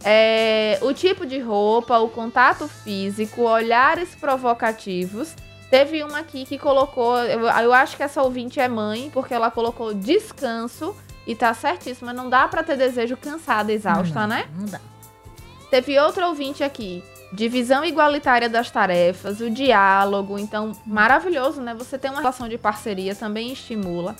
[0.04, 5.34] É, o tipo de roupa, o contato físico, olhares provocativos.
[5.70, 7.18] Teve uma aqui que colocou.
[7.18, 10.94] Eu, eu acho que essa ouvinte é mãe, porque ela colocou descanso
[11.26, 12.12] e tá certíssima.
[12.12, 14.48] Não dá pra ter desejo cansada, exausta, não, né?
[14.54, 14.80] Não dá.
[15.70, 17.02] Teve outro ouvinte aqui.
[17.32, 20.38] Divisão igualitária das tarefas, o diálogo.
[20.38, 21.74] Então, maravilhoso, né?
[21.74, 24.14] Você tem uma relação de parceria, também estimula.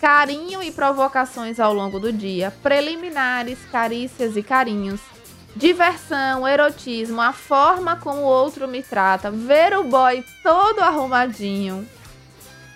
[0.00, 2.52] Carinho e provocações ao longo do dia.
[2.62, 5.00] Preliminares, carícias e carinhos.
[5.54, 9.30] Diversão, erotismo, a forma como o outro me trata.
[9.30, 11.86] Ver o boy todo arrumadinho.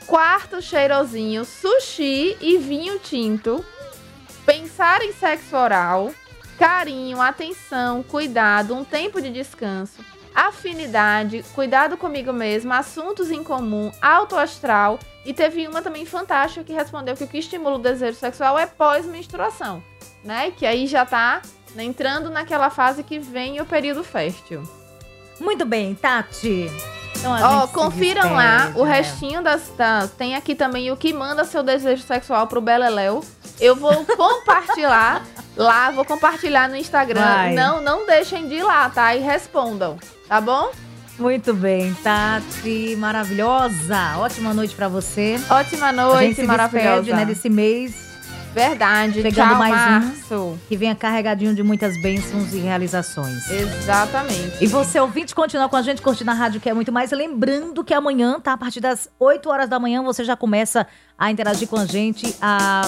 [0.07, 3.64] Quarto cheirosinho, sushi e vinho tinto.
[4.45, 6.12] Pensar em sexo oral
[6.59, 10.05] carinho, atenção, cuidado, um tempo de descanso,
[10.35, 14.99] afinidade, cuidado comigo mesma, assuntos em comum, alto astral.
[15.25, 18.67] E teve uma também fantástica que respondeu que o que estimula o desejo sexual é
[18.67, 19.83] pós-menstruação,
[20.23, 20.53] né?
[20.53, 21.43] Que aí já tá
[21.75, 24.63] né, entrando naquela fase que vem o período fértil.
[25.41, 26.71] Muito bem, Tati.
[27.19, 28.93] Então se confiram lá despede, o né?
[28.93, 30.11] restinho das, das.
[30.13, 33.25] Tem aqui também o que manda seu desejo sexual pro Beleléu.
[33.61, 35.25] Eu vou compartilhar
[35.57, 37.21] lá, vou compartilhar no Instagram.
[37.21, 37.55] Vai.
[37.55, 39.15] Não, não deixem de ir lá, tá?
[39.15, 39.99] E respondam,
[40.29, 40.71] tá bom?
[41.19, 44.19] Muito bem, Tati, maravilhosa.
[44.19, 45.41] Ótima noite pra você.
[45.49, 46.97] Ótima a gente noite, se maravilhosa.
[47.03, 48.07] despede, né, desse mês.
[48.53, 49.21] Verdade.
[49.21, 49.77] Chegando Tchau, mais um.
[49.77, 50.59] março.
[50.67, 53.51] Que venha carregadinho de muitas bênçãos e realizações.
[53.51, 54.63] Exatamente.
[54.63, 57.11] E você, ouvinte, continua com a gente, curtindo a rádio, que é muito mais.
[57.11, 58.55] Lembrando que amanhã, tá?
[58.55, 60.87] A partir das 8 horas da manhã, você já começa
[61.19, 62.83] a interagir com a gente, a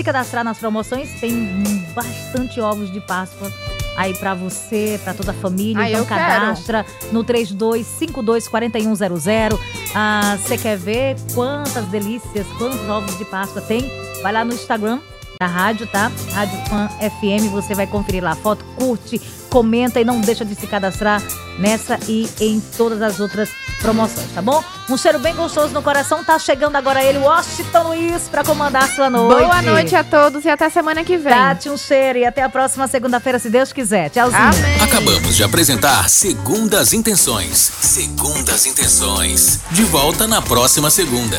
[0.00, 1.20] se cadastrar nas promoções.
[1.20, 3.52] Tem bastante ovos de Páscoa
[3.96, 5.82] aí pra você, pra toda a família.
[5.82, 6.20] Ah, então eu quero.
[6.20, 9.58] cadastra no 32524100.
[9.94, 13.82] Ah, Você quer ver quantas delícias, quantos ovos de Páscoa tem?
[14.22, 15.00] Vai lá no Instagram
[15.40, 16.12] da rádio, tá?
[16.34, 19.18] Rádio Fan FM, você vai conferir lá a foto, curte,
[19.48, 21.22] comenta e não deixa de se cadastrar
[21.58, 23.48] nessa e em todas as outras
[23.80, 24.62] promoções, tá bom?
[24.90, 28.88] Um cheiro bem gostoso no coração, tá chegando agora ele, Washington Luiz, pra comandar a
[28.88, 29.42] sua noite.
[29.42, 31.32] Boa noite a todos e até semana que vem.
[31.32, 34.10] Tati, um cheiro e até a próxima segunda-feira, se Deus quiser.
[34.10, 34.42] Tchauzinho.
[34.42, 34.82] Amém.
[34.82, 37.56] Acabamos de apresentar Segundas Intenções.
[37.80, 39.60] Segundas Intenções.
[39.70, 41.38] De volta na próxima segunda.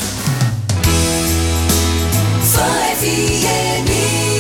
[2.52, 2.68] Fã
[3.00, 4.31] FM.